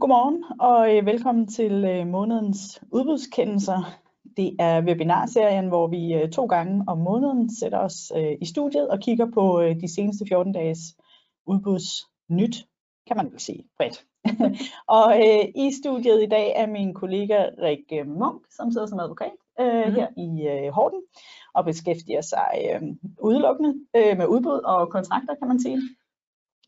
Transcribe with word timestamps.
Godmorgen 0.00 0.44
og 0.60 0.96
øh, 0.96 1.06
velkommen 1.06 1.46
til 1.46 1.84
øh, 1.84 2.06
månedens 2.06 2.82
udbudskendelser. 2.92 3.98
Det 4.36 4.56
er 4.58 4.82
webinarserien, 4.82 5.68
hvor 5.68 5.86
vi 5.86 6.14
øh, 6.14 6.30
to 6.30 6.46
gange 6.46 6.84
om 6.86 6.98
måneden 6.98 7.56
sætter 7.56 7.78
os 7.78 8.12
i 8.40 8.46
studiet 8.46 8.88
og 8.88 9.00
kigger 9.00 9.30
på 9.34 9.62
de 9.80 9.94
seneste 9.94 10.24
14 10.28 10.52
dages 10.52 10.78
udbudsnyt, 11.46 12.56
kan 13.06 13.16
man 13.16 13.30
vel 13.30 13.40
sige 13.40 13.64
bredt. 13.76 14.04
og 14.98 15.18
øh, 15.18 15.44
i 15.54 15.72
studiet 15.82 16.22
i 16.22 16.26
dag 16.26 16.52
er 16.56 16.66
min 16.66 16.94
kollega 16.94 17.44
Rik 17.62 18.06
Munk, 18.06 18.42
som 18.50 18.72
sidder 18.72 18.86
som 18.86 19.00
advokat 19.00 19.32
øh, 19.60 19.86
mm. 19.86 19.94
her 19.94 20.08
i 20.16 20.48
øh, 20.48 20.72
Horten 20.72 21.02
og 21.54 21.64
beskæftiger 21.64 22.20
sig 22.20 22.50
øh, 22.70 22.82
udelukkende 23.22 23.74
øh, 23.96 24.18
med 24.18 24.26
udbud 24.26 24.60
og 24.64 24.90
kontrakter, 24.90 25.34
kan 25.34 25.48
man 25.48 25.60
sige. 25.60 25.80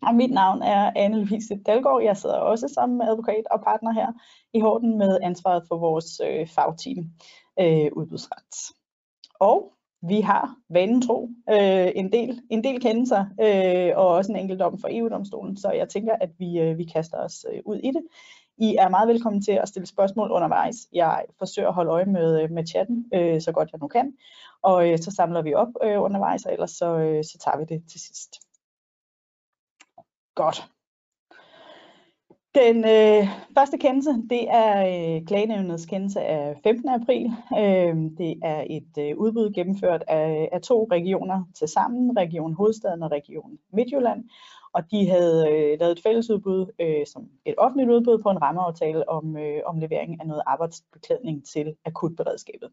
Og 0.06 0.15
mit 0.15 0.30
navn 0.30 0.62
er 0.62 0.92
Anne 0.97 1.24
Louise 1.24 1.56
Dalgaard. 1.66 2.02
Jeg 2.02 2.16
sidder 2.16 2.37
også 2.37 2.69
sammen 2.69 2.98
med 2.98 3.06
advokat 3.06 3.45
og 3.51 3.60
partner 3.60 3.93
her 3.93 4.12
i 4.55 4.60
Horten 4.60 4.98
med 4.98 5.19
ansvaret 5.23 5.62
for 5.69 5.79
vores 5.79 6.20
øh, 6.29 6.47
fagteam 6.47 6.98
øh, 7.60 7.91
udbudsret. 7.93 8.74
Og 9.41 9.73
vi 10.09 10.20
har 10.20 10.57
vanen 10.70 11.02
tro 11.02 11.29
øh, 11.51 11.91
en, 11.95 12.12
del, 12.12 12.41
en 12.51 12.65
del 12.65 12.80
kendelser 12.80 13.24
øh, 13.41 13.93
og 13.96 14.07
også 14.07 14.33
en 14.33 14.38
enkelt 14.38 14.60
dom 14.60 14.79
for 14.79 14.88
EU-domstolen, 14.91 15.57
så 15.57 15.70
jeg 15.70 15.88
tænker, 15.88 16.15
at 16.21 16.30
vi, 16.38 16.60
øh, 16.60 16.79
vi 16.79 16.84
kaster 16.84 17.19
os 17.19 17.46
øh, 17.52 17.60
ud 17.65 17.77
i 17.77 17.88
det. 17.88 18.02
I 18.59 18.77
er 18.79 18.88
meget 18.88 19.09
velkommen 19.09 19.43
til 19.43 19.52
at 19.52 19.69
stille 19.69 19.87
spørgsmål 19.87 20.30
undervejs. 20.30 20.77
Jeg 20.93 21.24
forsøger 21.38 21.69
at 21.69 21.74
holde 21.74 21.91
øje 21.91 22.05
med, 22.05 22.43
øh, 22.43 22.51
med 22.51 22.66
chatten, 22.66 23.07
øh, 23.15 23.41
så 23.41 23.52
godt 23.52 23.73
jeg 23.73 23.80
nu 23.80 23.88
kan, 23.88 24.13
og 24.63 24.91
øh, 24.91 24.98
så 24.98 25.10
samler 25.10 25.43
vi 25.43 25.54
op 25.54 25.69
øh, 25.82 26.02
undervejs, 26.02 26.45
og 26.45 26.52
ellers 26.52 26.71
så, 26.71 26.98
øh, 26.98 27.24
så 27.24 27.38
tager 27.45 27.59
vi 27.59 27.65
det 27.65 27.82
til 27.91 28.01
sidst. 28.01 28.51
Godt. 30.35 30.73
Den 32.55 32.77
øh, 32.85 33.29
første 33.55 33.79
kendelse, 33.79 34.11
det 34.30 34.51
er 34.51 34.73
øh, 34.87 35.27
klagenævnets 35.27 35.87
kendelse 35.87 36.21
af 36.21 36.61
15. 36.63 36.88
april. 36.88 37.27
Øh, 37.59 37.97
det 38.19 38.35
er 38.43 38.65
et 38.71 38.93
øh, 38.99 39.16
udbud 39.16 39.53
gennemført 39.55 40.05
af, 40.09 40.49
af 40.53 40.60
to 40.63 40.88
regioner 40.91 41.45
til 41.55 41.69
sammen, 41.69 42.16
Region 42.16 42.55
Hovedstaden 42.55 43.03
og 43.03 43.10
Region 43.10 43.59
Midtjylland. 43.73 44.25
Og 44.73 44.91
de 44.91 45.10
havde 45.10 45.51
øh, 45.51 45.80
lavet 45.80 45.93
et 45.93 46.03
fællesudbud, 46.03 46.66
øh, 46.80 47.07
som 47.07 47.29
et 47.45 47.55
offentligt 47.59 47.91
udbud 47.91 48.23
på 48.23 48.30
en 48.30 48.43
rammeaftale 48.43 49.09
om, 49.09 49.37
øh, 49.37 49.60
om 49.66 49.79
levering 49.79 50.21
af 50.21 50.27
noget 50.27 50.43
arbejdsbeklædning 50.47 51.47
til 51.47 51.77
akutberedskabet. 51.85 52.71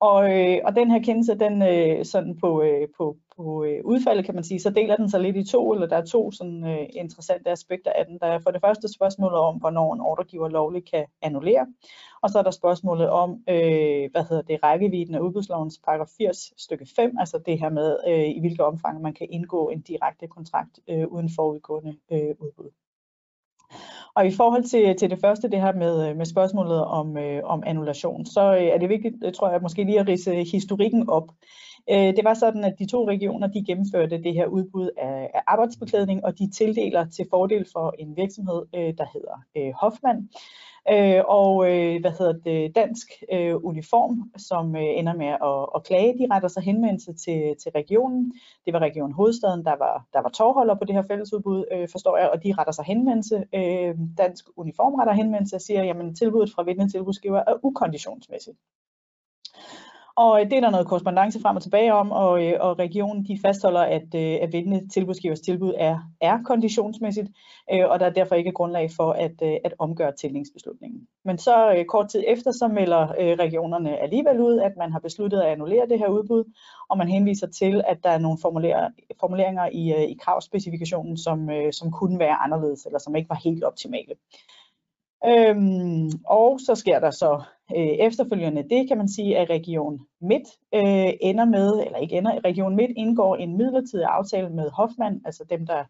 Og, 0.00 0.30
øh, 0.32 0.58
og 0.64 0.76
den 0.76 0.90
her 0.90 1.02
kendelse, 1.02 1.34
den 1.34 1.62
øh, 1.62 2.04
sådan 2.04 2.38
på, 2.38 2.62
øh, 2.62 2.88
på, 2.96 3.16
på 3.36 3.64
øh, 3.64 3.80
udfaldet 3.84 4.24
kan 4.24 4.34
man 4.34 4.44
sige, 4.44 4.60
så 4.60 4.70
deler 4.70 4.96
den 4.96 5.10
sig 5.10 5.20
lidt 5.20 5.36
i 5.36 5.44
to, 5.44 5.72
eller 5.72 5.86
der 5.86 5.96
er 5.96 6.04
to 6.04 6.30
sådan 6.30 6.64
øh, 6.64 6.86
interessante 6.90 7.50
aspekter 7.50 7.92
af 7.92 8.06
den. 8.06 8.18
Der 8.18 8.26
er 8.26 8.38
for 8.38 8.50
det 8.50 8.60
første 8.60 8.88
spørgsmålet 8.94 9.38
om, 9.38 9.56
hvornår 9.56 9.94
en 9.94 10.00
ordregiver 10.00 10.48
lovligt 10.48 10.90
kan 10.90 11.06
annullere, 11.22 11.66
og 12.22 12.30
så 12.30 12.38
er 12.38 12.42
der 12.42 12.50
spørgsmålet 12.50 13.10
om, 13.10 13.30
øh, 13.48 14.10
hvad 14.12 14.28
hedder 14.28 14.42
det, 14.42 14.62
rækkevidden 14.62 15.14
af 15.14 15.20
udbudslovens 15.20 15.80
paragraf 15.84 16.08
80 16.18 16.52
stykke 16.56 16.86
5, 16.96 17.16
altså 17.18 17.38
det 17.46 17.60
her 17.60 17.68
med, 17.68 17.96
øh, 18.08 18.28
i 18.28 18.40
hvilket 18.40 18.60
omfang 18.60 19.02
man 19.02 19.14
kan 19.14 19.26
indgå 19.30 19.68
en 19.68 19.80
direkte 19.80 20.26
kontrakt 20.26 20.80
øh, 20.88 21.06
uden 21.06 21.30
forudgående 21.36 21.96
øh, 22.12 22.34
udbud. 22.38 22.70
Og 24.18 24.26
i 24.26 24.30
forhold 24.30 24.64
til, 24.64 24.96
til 24.96 25.10
det 25.10 25.18
første, 25.20 25.48
det 25.48 25.60
her 25.60 25.72
med, 25.72 26.08
øh, 26.08 26.16
med 26.16 26.26
spørgsmålet 26.26 26.84
om, 26.84 27.16
øh, 27.16 27.40
om 27.44 27.62
annulation, 27.66 28.26
så 28.26 28.54
øh, 28.54 28.62
er 28.62 28.78
det 28.78 28.88
vigtigt, 28.88 29.14
øh, 29.24 29.32
tror 29.32 29.50
jeg, 29.50 29.62
måske 29.62 29.84
lige 29.84 30.00
at 30.00 30.08
rise 30.08 30.44
historikken 30.44 31.08
op. 31.08 31.28
Øh, 31.90 32.16
det 32.16 32.24
var 32.24 32.34
sådan, 32.34 32.64
at 32.64 32.74
de 32.78 32.86
to 32.86 33.08
regioner, 33.08 33.46
de 33.46 33.64
gennemførte 33.66 34.22
det 34.22 34.34
her 34.34 34.46
udbud 34.46 34.90
af, 34.98 35.30
af 35.34 35.42
arbejdsbeklædning, 35.46 36.24
og 36.24 36.38
de 36.38 36.50
tildeler 36.50 37.04
til 37.08 37.26
fordel 37.30 37.66
for 37.72 37.94
en 37.98 38.16
virksomhed, 38.16 38.62
øh, 38.74 38.94
der 38.98 39.06
hedder 39.12 39.36
øh, 39.56 39.72
Hoffmann. 39.80 40.28
Øh, 40.90 41.22
og 41.28 41.52
øh, 41.70 42.00
hvad 42.00 42.10
hedder 42.18 42.32
det, 42.32 42.74
Dansk 42.74 43.08
øh, 43.32 43.64
Uniform, 43.64 44.30
som 44.36 44.76
øh, 44.76 44.82
ender 45.00 45.14
med 45.14 45.26
at, 45.26 45.60
at 45.74 45.84
klage, 45.84 46.18
de 46.18 46.26
retter 46.34 46.48
sig 46.48 46.62
henvendelse 46.62 47.12
til, 47.12 47.56
til 47.62 47.72
regionen. 47.72 48.32
Det 48.64 48.72
var 48.72 48.78
Region 48.78 49.12
Hovedstaden, 49.12 49.64
der 49.64 49.76
var, 49.76 50.06
der 50.12 50.20
var 50.22 50.28
tårholder 50.28 50.74
på 50.74 50.84
det 50.84 50.94
her 50.94 51.02
fællesudbud, 51.10 51.64
øh, 51.72 51.88
forstår 51.92 52.16
jeg, 52.16 52.30
og 52.30 52.42
de 52.44 52.54
retter 52.58 52.72
sig 52.72 52.84
henvendelse. 52.84 53.44
Øh, 53.54 53.94
Dansk 54.18 54.44
Uniform 54.56 54.94
retter 54.94 55.12
henvendelse 55.12 55.56
og 55.56 55.60
siger, 55.60 55.82
jamen 55.84 56.14
tilbuddet 56.14 56.54
fra 56.54 56.62
vindende 56.62 56.92
tilbudsgiver 56.92 57.42
er 57.46 57.54
ukonditionsmæssigt. 57.62 58.58
Og 60.24 60.40
øh, 60.40 60.50
det 60.50 60.56
er 60.56 60.60
der 60.60 60.70
noget 60.70 60.86
korrespondence 60.86 61.40
frem 61.40 61.56
og 61.56 61.62
tilbage 61.62 61.94
om, 61.94 62.10
og, 62.10 62.44
øh, 62.44 62.54
og 62.60 62.78
regionen 62.78 63.24
de 63.24 63.38
fastholder, 63.44 63.80
at, 63.80 64.14
øh, 64.14 64.38
at 64.42 64.52
vindende 64.52 64.88
tilbudsgivers 64.88 65.40
tilbud 65.40 65.74
er, 65.76 65.98
er 66.20 66.42
konditionsmæssigt, 66.42 67.28
og 67.68 68.00
der 68.00 68.06
er 68.06 68.10
derfor 68.10 68.34
ikke 68.34 68.52
grundlag 68.52 68.90
for 68.96 69.12
at, 69.12 69.42
at 69.42 69.74
omgøre 69.78 70.12
tildelingsbeslutningen. 70.12 71.00
Men 71.24 71.38
så 71.38 71.84
kort 71.88 72.08
tid 72.08 72.24
efter, 72.26 72.50
så 72.50 72.68
melder 72.68 73.06
regionerne 73.38 73.98
alligevel 73.98 74.40
ud, 74.40 74.58
at 74.58 74.72
man 74.78 74.92
har 74.92 74.98
besluttet 74.98 75.40
at 75.40 75.48
annullere 75.48 75.88
det 75.88 75.98
her 75.98 76.08
udbud, 76.08 76.44
og 76.88 76.98
man 76.98 77.08
henviser 77.08 77.46
til, 77.46 77.82
at 77.86 77.98
der 78.04 78.10
er 78.10 78.18
nogle 78.18 78.38
formuleringer 79.20 79.68
i, 79.72 80.10
i 80.12 80.18
kravspecifikationen, 80.20 81.16
som, 81.16 81.50
som 81.72 81.90
kunne 81.90 82.18
være 82.18 82.34
anderledes, 82.34 82.86
eller 82.86 82.98
som 82.98 83.16
ikke 83.16 83.28
var 83.28 83.40
helt 83.44 83.64
optimale. 83.64 84.14
Øhm, 85.26 86.10
og 86.26 86.60
så 86.66 86.74
sker 86.74 87.00
der 87.00 87.10
så 87.10 87.42
øh, 87.76 87.92
efterfølgende 88.06 88.68
det, 88.70 88.88
kan 88.88 88.98
man 88.98 89.08
sige, 89.08 89.38
at 89.38 89.50
Region 89.50 90.00
Midt 90.20 90.48
øh, 90.74 91.12
ender 91.20 91.44
med, 91.44 91.84
eller 91.86 91.98
ikke 91.98 92.16
ender, 92.16 92.44
Region 92.44 92.76
Midt 92.76 92.90
indgår 92.96 93.36
en 93.36 93.56
midlertidig 93.56 94.06
aftale 94.06 94.50
med 94.50 94.70
Hoffmann, 94.70 95.20
altså 95.24 95.44
dem, 95.50 95.66
der 95.66 95.84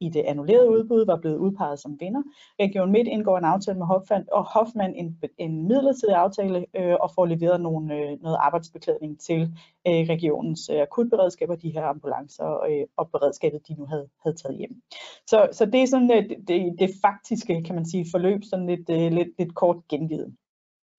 i 0.00 0.08
det 0.08 0.20
annullerede 0.20 0.70
udbud 0.70 1.06
var 1.06 1.16
blevet 1.16 1.36
udpeget 1.36 1.78
som 1.78 1.96
vinder. 2.00 2.22
Region 2.60 2.92
Midt 2.92 3.08
indgår 3.08 3.38
en 3.38 3.44
aftale 3.44 3.78
med 3.78 3.86
Hoffmann, 3.86 4.26
og 4.32 4.44
Hoffmann 4.44 4.94
en, 4.94 5.18
en 5.38 5.68
midlertidig 5.68 6.14
aftale 6.14 6.66
øh, 6.76 6.96
og 7.00 7.10
får 7.14 7.26
leveret 7.26 7.60
nogle, 7.60 7.94
øh, 7.94 8.22
noget 8.22 8.36
arbejdsbeklædning 8.40 9.20
til 9.20 9.42
øh, 9.86 10.02
regionens 10.14 10.70
øh, 10.72 10.82
akutberedskaber, 10.82 11.54
de 11.54 11.70
her 11.70 11.84
ambulancer 11.84 12.64
øh, 12.70 12.86
og 12.96 13.10
beredskabet, 13.10 13.68
de 13.68 13.74
nu 13.74 13.86
havde, 13.86 14.08
havde 14.22 14.36
taget 14.36 14.58
hjem. 14.58 14.82
Så, 15.26 15.48
så 15.52 15.66
det 15.66 15.82
er 15.82 15.86
sådan 15.86 16.10
øh, 16.10 16.24
det, 16.48 16.74
det 16.78 16.90
faktiske, 17.04 17.62
kan 17.62 17.74
man 17.74 17.86
sige, 17.86 18.06
forløb, 18.10 18.40
sådan 18.44 18.66
lidt, 18.66 18.90
øh, 18.90 19.12
lidt, 19.12 19.28
lidt 19.38 19.54
kort 19.54 19.76
gengivet. 19.88 20.34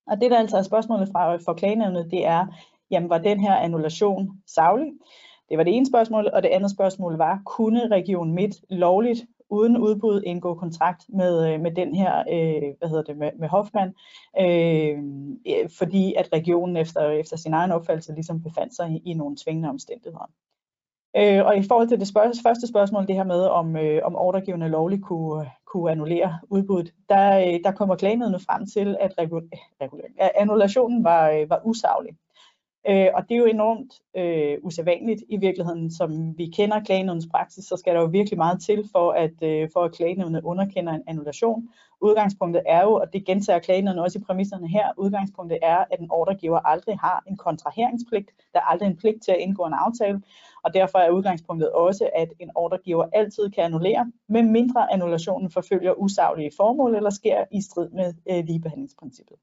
Og 0.06 0.20
det, 0.20 0.30
der 0.30 0.38
altså 0.38 0.56
er 0.56 0.62
spørgsmålet 0.62 1.08
fra 1.12 1.36
fra 1.36 1.54
klagenævnet, 1.54 2.10
det 2.10 2.26
er, 2.26 2.46
jamen 2.90 3.10
var 3.10 3.18
den 3.18 3.40
her 3.40 3.54
annulation 3.54 4.30
savlig? 4.46 4.92
Det 5.48 5.58
var 5.58 5.64
det 5.64 5.76
ene 5.76 5.86
spørgsmål, 5.86 6.30
og 6.32 6.42
det 6.42 6.48
andet 6.48 6.70
spørgsmål 6.70 7.16
var, 7.16 7.42
kunne 7.46 7.88
Region 7.88 8.32
Midt 8.32 8.54
lovligt 8.70 9.24
uden 9.52 9.76
udbud 9.76 10.22
indgå 10.26 10.54
kontrakt 10.54 11.04
med, 11.08 11.52
øh, 11.52 11.60
med 11.60 11.70
den 11.70 11.94
her, 11.94 12.18
øh, 12.18 12.74
hvad 12.78 12.88
hedder 12.88 13.02
det, 13.02 13.16
med, 13.16 13.30
med 13.38 13.48
Hoffmann, 13.48 13.94
øh, 14.40 14.98
fordi 15.78 16.14
at 16.14 16.28
regionen 16.32 16.76
efter, 16.76 17.10
efter 17.10 17.36
sin 17.36 17.54
egen 17.54 17.72
opfattelse 17.72 18.12
ligesom 18.14 18.42
befandt 18.42 18.76
sig 18.76 18.90
i, 18.90 19.10
i 19.10 19.14
nogle 19.14 19.36
tvingende 19.44 19.68
omstændigheder. 19.68 20.30
Øh, 21.16 21.46
og 21.46 21.56
i 21.56 21.62
forhold 21.68 21.88
til 21.88 22.00
det 22.00 22.08
spørg 22.08 22.32
første 22.42 22.66
spørgsmål, 22.66 23.06
det 23.06 23.14
her 23.14 23.24
med, 23.24 23.40
om, 23.44 23.76
øh, 23.76 24.00
om 24.04 24.16
ordregivende 24.16 24.68
lovligt 24.68 25.02
kunne, 25.02 25.50
kunne 25.66 25.90
annullere 25.90 26.38
udbuddet, 26.50 26.92
der, 27.08 27.38
øh, 27.38 27.60
der 27.64 27.72
kommer 27.72 27.96
klagenødene 27.96 28.38
frem 28.38 28.66
til, 28.66 28.96
at 29.00 29.12
regulering, 29.18 29.62
annullationen 30.34 31.04
var, 31.04 31.30
øh, 31.30 31.50
var 31.50 31.60
usaglig. 31.64 32.16
Øh, 32.88 33.08
og 33.14 33.28
det 33.28 33.34
er 33.34 33.38
jo 33.38 33.44
enormt 33.44 33.92
øh, 34.16 34.58
usædvanligt 34.62 35.22
i 35.28 35.36
virkeligheden, 35.36 35.90
som 35.90 36.38
vi 36.38 36.46
kender 36.46 36.80
klagenævnens 36.80 37.26
praksis, 37.30 37.64
så 37.64 37.76
skal 37.76 37.94
der 37.94 38.00
jo 38.00 38.06
virkelig 38.06 38.38
meget 38.38 38.62
til 38.62 38.88
for, 38.92 39.12
at, 39.12 39.42
øh, 39.42 39.68
for 39.72 39.80
at 39.80 39.92
klagenævnet 39.92 40.42
underkender 40.44 40.92
en 40.92 41.02
annulation. 41.06 41.68
Udgangspunktet 42.00 42.62
er 42.66 42.82
jo, 42.82 42.92
og 42.94 43.12
det 43.12 43.26
gentager 43.26 43.58
klagenævnet 43.58 44.02
også 44.02 44.18
i 44.18 44.22
præmisserne 44.22 44.68
her, 44.68 44.86
udgangspunktet 44.96 45.58
er, 45.62 45.76
at 45.76 46.00
en 46.00 46.10
ordregiver 46.10 46.58
aldrig 46.58 46.98
har 46.98 47.24
en 47.28 47.36
kontraheringspligt, 47.36 48.30
der 48.52 48.60
er 48.60 48.64
aldrig 48.64 48.86
en 48.86 48.96
pligt 48.96 49.22
til 49.22 49.32
at 49.32 49.38
indgå 49.38 49.66
en 49.66 49.74
aftale, 49.74 50.22
og 50.64 50.74
derfor 50.74 50.98
er 50.98 51.10
udgangspunktet 51.10 51.70
også, 51.70 52.10
at 52.14 52.32
en 52.38 52.50
ordregiver 52.54 53.06
altid 53.12 53.50
kan 53.50 53.64
annullere, 53.64 54.12
med 54.28 54.42
mindre 54.42 54.92
annulationen 54.92 55.50
forfølger 55.50 55.92
usaglige 55.92 56.50
formål 56.56 56.94
eller 56.94 57.10
sker 57.10 57.44
i 57.52 57.60
strid 57.62 57.88
med 57.88 58.14
øh, 58.30 58.44
ligebehandlingsprincippet. 58.44 59.36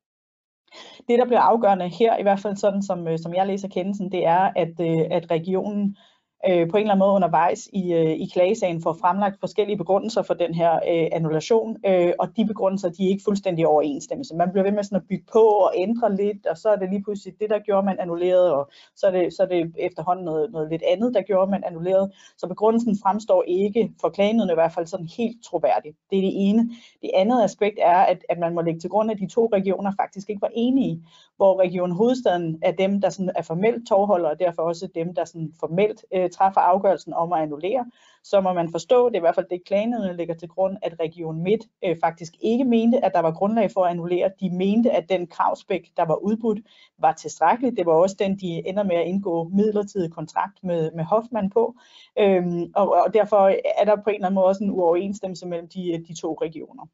Det, 1.07 1.19
der 1.19 1.25
bliver 1.25 1.39
afgørende 1.39 1.89
her, 1.89 2.17
i 2.17 2.21
hvert 2.21 2.39
fald 2.39 2.55
sådan 2.55 2.81
som, 2.81 3.07
øh, 3.07 3.19
som 3.19 3.33
jeg 3.33 3.47
læser 3.47 3.67
kendelsen, 3.67 4.11
det 4.11 4.25
er, 4.25 4.51
at, 4.55 4.79
øh, 4.79 5.05
at 5.11 5.31
regionen 5.31 5.97
øh, 6.47 6.69
på 6.69 6.77
en 6.77 6.81
eller 6.81 6.93
anden 6.93 6.99
måde 6.99 7.11
undervejs 7.11 7.69
i, 7.73 7.93
øh, 7.93 8.11
i 8.11 8.29
klagesagen 8.33 8.81
får 8.81 8.93
fremlagt 9.01 9.39
forskellige 9.39 9.77
begrundelser 9.77 10.21
for 10.21 10.33
den 10.33 10.53
her 10.53 10.75
øh, 10.75 11.07
annulation, 11.11 11.77
øh, 11.85 12.13
og 12.19 12.27
de 12.37 12.45
begrundelser 12.45 12.89
de 12.89 13.05
er 13.05 13.09
ikke 13.09 13.23
fuldstændig 13.23 13.67
overensstemmelse. 13.67 14.35
Man 14.35 14.51
bliver 14.51 14.63
ved 14.63 14.71
med 14.71 14.83
sådan 14.83 14.95
at 14.95 15.07
bygge 15.09 15.25
på 15.33 15.39
og 15.39 15.73
ændre 15.75 16.15
lidt, 16.15 16.45
og 16.45 16.57
så 16.57 16.69
er 16.69 16.75
det 16.75 16.89
lige 16.89 17.03
pludselig 17.03 17.33
det, 17.39 17.49
der 17.49 17.59
gjorde 17.59 17.85
man 17.85 17.99
annulleret, 17.99 18.51
og 18.51 18.69
så 18.95 19.07
er 19.07 19.11
det, 19.11 19.33
så 19.33 19.43
er 19.43 19.47
det 19.47 19.73
efterhånden 19.79 20.25
noget, 20.25 20.51
noget 20.51 20.69
lidt 20.69 20.83
andet, 20.87 21.13
der 21.13 21.21
gjorde 21.21 21.51
man 21.51 21.63
annulleret. 21.65 22.11
Så 22.37 22.47
begrundelsen 22.47 22.97
fremstår 23.03 23.43
ikke 23.47 23.91
for 24.01 24.09
klagenødene 24.09 24.53
i 24.53 24.55
hvert 24.55 24.73
fald 24.73 24.85
sådan 24.85 25.09
helt 25.17 25.37
troværdigt. 25.43 25.97
Det 26.09 26.17
er 26.17 26.21
det 26.21 26.33
ene. 26.35 26.69
Det 27.01 27.11
andet 27.13 27.43
aspekt 27.43 27.79
er, 27.81 27.97
at, 27.97 28.25
at 28.29 28.39
man 28.39 28.53
må 28.53 28.61
lægge 28.61 28.79
til 28.79 28.89
grund, 28.89 29.11
at 29.11 29.19
de 29.19 29.27
to 29.27 29.49
regioner 29.53 29.91
faktisk 30.01 30.29
ikke 30.29 30.41
var 30.41 30.51
enige, 30.53 31.03
hvor 31.37 31.59
Region 31.59 31.91
Hovedstaden 31.91 32.59
er 32.61 32.71
dem, 32.71 33.01
der 33.01 33.09
sådan 33.09 33.31
er 33.35 33.41
formelt 33.41 33.87
tovholder, 33.87 34.29
og 34.29 34.39
derfor 34.39 34.61
også 34.61 34.87
dem, 34.95 35.15
der 35.15 35.25
sådan 35.25 35.53
formelt 35.59 36.05
øh, 36.13 36.28
øh, 36.29 36.31
træffer 36.31 36.61
afgørelsen 36.61 37.13
om 37.13 37.33
at 37.33 37.41
annullere, 37.41 37.85
så 38.23 38.41
må 38.41 38.53
man 38.53 38.71
forstå, 38.71 39.09
det 39.09 39.15
er 39.15 39.19
i 39.19 39.27
hvert 39.27 39.35
fald 39.35 39.45
det 39.49 39.65
klagenævnet 39.65 40.15
ligger 40.15 40.33
til 40.33 40.47
grund, 40.47 40.77
at 40.81 40.99
Region 40.99 41.43
Midt 41.43 41.61
øh, 41.85 41.97
faktisk 42.03 42.33
ikke 42.41 42.63
mente, 42.63 43.05
at 43.05 43.11
der 43.13 43.19
var 43.19 43.31
grundlag 43.31 43.71
for 43.71 43.85
at 43.85 43.91
annullere. 43.91 44.31
De 44.39 44.49
mente, 44.49 44.91
at 44.91 45.09
den 45.09 45.27
kravspæk, 45.27 45.91
der 45.97 46.05
var 46.05 46.15
udbudt, 46.15 46.59
var 46.97 47.13
tilstrækkelig. 47.13 47.77
Det 47.77 47.85
var 47.85 47.93
også 47.93 48.15
den, 48.19 48.39
de 48.39 48.67
ender 48.67 48.83
med 48.83 48.95
at 48.95 49.07
indgå 49.07 49.43
midlertidig 49.43 50.11
kontrakt 50.11 50.63
med, 50.63 50.91
med 50.91 51.03
Hoffmann 51.03 51.49
på. 51.49 51.75
Øhm, 52.19 52.71
og, 52.75 52.89
og 52.89 53.13
derfor 53.13 53.51
er 53.81 53.85
der 53.85 53.95
på 53.95 54.09
en 54.09 54.15
eller 54.15 54.25
anden 54.25 54.35
måde 54.35 54.45
også 54.45 54.63
en 54.63 54.71
uoverensstemmelse 54.71 55.47
mellem 55.47 55.67
de, 55.67 56.05
de 56.07 56.21
to 56.21 56.37
regioner. 56.41 56.87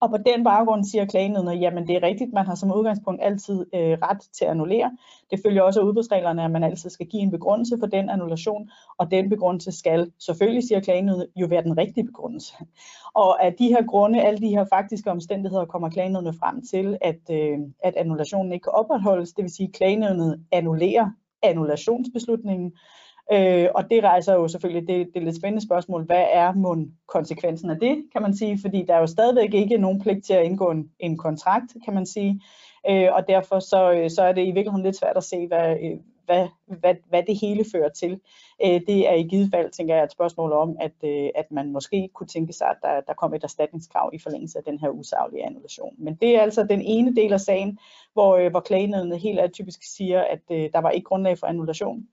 Og 0.00 0.10
på 0.10 0.16
den 0.16 0.44
baggrund 0.44 0.84
siger 0.84 1.04
klagenødene, 1.04 1.50
jamen 1.50 1.86
det 1.86 1.96
er 1.96 2.02
rigtigt, 2.02 2.32
man 2.32 2.46
har 2.46 2.54
som 2.54 2.72
udgangspunkt 2.72 3.22
altid 3.22 3.66
øh, 3.74 3.98
ret 4.02 4.20
til 4.32 4.44
at 4.44 4.50
annullere. 4.50 4.96
Det 5.30 5.40
følger 5.46 5.62
også 5.62 5.80
af 5.80 5.84
udbudsreglerne, 5.84 6.44
at 6.44 6.50
man 6.50 6.62
altid 6.62 6.90
skal 6.90 7.06
give 7.06 7.22
en 7.22 7.30
begrundelse 7.30 7.76
for 7.78 7.86
den 7.86 8.10
annullation, 8.10 8.70
og 8.98 9.10
den 9.10 9.28
begrundelse 9.28 9.72
skal 9.72 10.12
selvfølgelig, 10.18 10.62
siger 10.68 10.80
klagenødene, 10.80 11.26
jo 11.36 11.46
være 11.46 11.64
den 11.64 11.78
rigtige 11.78 12.06
begrundelse. 12.06 12.54
Og 13.14 13.44
af 13.44 13.54
de 13.54 13.68
her 13.68 13.82
grunde, 13.86 14.22
alle 14.22 14.40
de 14.40 14.48
her 14.48 14.64
faktiske 14.64 15.10
omstændigheder, 15.10 15.64
kommer 15.64 15.90
klagenødene 15.90 16.32
frem 16.32 16.62
til, 16.66 16.98
at, 17.00 17.20
øh, 17.30 17.58
at 17.84 17.94
annullationen 17.96 18.52
ikke 18.52 18.64
kan 18.64 18.72
opretholdes, 18.72 19.32
det 19.32 19.42
vil 19.42 19.54
sige, 19.54 19.70
at 19.84 20.38
annullerer 20.52 21.10
annullationsbeslutningen, 21.42 22.72
Øh, 23.32 23.68
og 23.74 23.90
det 23.90 24.04
rejser 24.04 24.34
jo 24.34 24.48
selvfølgelig 24.48 24.88
det, 24.88 25.14
det 25.14 25.22
lidt 25.22 25.36
spændende 25.36 25.66
spørgsmål, 25.66 26.04
hvad 26.04 26.24
er 26.32 26.52
mon 26.52 26.92
konsekvensen 27.06 27.70
af 27.70 27.76
det, 27.80 28.04
kan 28.12 28.22
man 28.22 28.36
sige, 28.36 28.58
fordi 28.60 28.84
der 28.88 28.94
er 28.94 28.98
jo 28.98 29.06
stadigvæk 29.06 29.54
ikke 29.54 29.78
nogen 29.78 30.00
pligt 30.00 30.24
til 30.24 30.34
at 30.34 30.44
indgå 30.44 30.70
en, 30.70 30.90
en 30.98 31.16
kontrakt, 31.18 31.76
kan 31.84 31.94
man 31.94 32.06
sige, 32.06 32.40
øh, 32.88 33.08
og 33.12 33.28
derfor 33.28 33.58
så, 33.58 33.92
øh, 33.92 34.10
så 34.10 34.22
er 34.22 34.32
det 34.32 34.42
i 34.42 34.50
virkeligheden 34.50 34.82
lidt 34.82 34.98
svært 34.98 35.16
at 35.16 35.24
se, 35.24 35.46
hvad, 35.46 35.76
øh, 35.82 35.98
hvad, 36.24 36.48
hvad, 36.80 36.94
hvad 37.08 37.22
det 37.22 37.40
hele 37.40 37.64
fører 37.72 37.88
til. 37.88 38.20
Øh, 38.64 38.80
det 38.86 39.08
er 39.08 39.14
i 39.14 39.22
givet 39.22 39.50
fald, 39.54 39.70
tænker 39.70 39.94
jeg, 39.94 40.04
et 40.04 40.12
spørgsmål 40.12 40.52
om, 40.52 40.76
at, 40.80 40.92
øh, 41.04 41.28
at 41.34 41.50
man 41.50 41.72
måske 41.72 42.08
kunne 42.14 42.26
tænke 42.26 42.52
sig, 42.52 42.66
at 42.66 42.76
der, 42.82 43.00
der 43.00 43.14
kom 43.14 43.34
et 43.34 43.44
erstatningskrav 43.44 44.10
i 44.12 44.18
forlængelse 44.18 44.58
af 44.58 44.64
den 44.64 44.78
her 44.78 44.88
usaglige 44.88 45.44
annullation. 45.46 45.94
Men 45.98 46.14
det 46.14 46.36
er 46.36 46.40
altså 46.40 46.64
den 46.64 46.82
ene 46.82 47.16
del 47.16 47.32
af 47.32 47.40
sagen, 47.40 47.78
hvor, 48.12 48.36
øh, 48.36 48.50
hvor 48.50 48.60
klagenævnet 48.60 49.20
helt 49.20 49.40
atypisk 49.40 49.80
siger, 49.82 50.20
at 50.20 50.42
øh, 50.50 50.70
der 50.72 50.80
var 50.80 50.90
ikke 50.90 51.04
grundlag 51.04 51.38
for 51.38 51.46
annullation. 51.46 52.06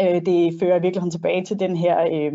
Øh, 0.00 0.26
det 0.26 0.60
fører 0.60 0.76
i 0.76 0.82
virkeligheden 0.82 1.10
tilbage 1.10 1.44
til 1.44 1.60
den 1.60 1.76
her 1.76 2.00
øh, 2.12 2.32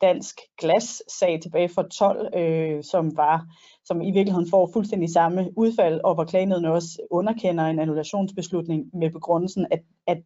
dansk 0.00 0.40
glas-sag 0.60 1.40
tilbage 1.42 1.68
fra 1.68 1.88
12, 1.88 2.38
øh, 2.38 2.84
som 2.84 3.16
var 3.16 3.46
som 3.88 4.02
i 4.02 4.10
virkeligheden 4.10 4.50
får 4.50 4.70
fuldstændig 4.72 5.08
samme 5.12 5.50
udfald, 5.56 6.00
og 6.04 6.14
hvor 6.14 6.24
klagenøden 6.24 6.64
også 6.64 7.02
underkender 7.10 7.64
en 7.64 7.78
annullationsbeslutning 7.78 8.90
med 8.92 9.10
begrundelsen, 9.10 9.66
at, 9.70 9.82
at, 10.06 10.18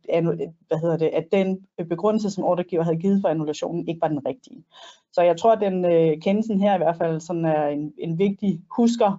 hvad 0.69 0.80
hedder 0.80 0.96
det, 0.96 1.06
at 1.06 1.24
den 1.32 1.66
begrundelse, 1.88 2.30
som 2.30 2.44
ordregiver 2.44 2.82
havde 2.82 2.96
givet 2.96 3.20
for 3.20 3.28
annullationen, 3.28 3.88
ikke 3.88 4.00
var 4.00 4.08
den 4.08 4.26
rigtige. 4.26 4.64
Så 5.12 5.22
jeg 5.22 5.36
tror, 5.36 5.52
at 5.52 5.60
den 5.60 5.84
øh, 5.84 6.20
kendelsen 6.22 6.60
her 6.60 6.74
i 6.74 6.78
hvert 6.78 6.96
fald 6.96 7.20
sådan 7.20 7.44
er 7.44 7.66
en, 7.66 7.92
en 7.98 8.19
vigtig 8.19 8.60
husker 8.76 9.19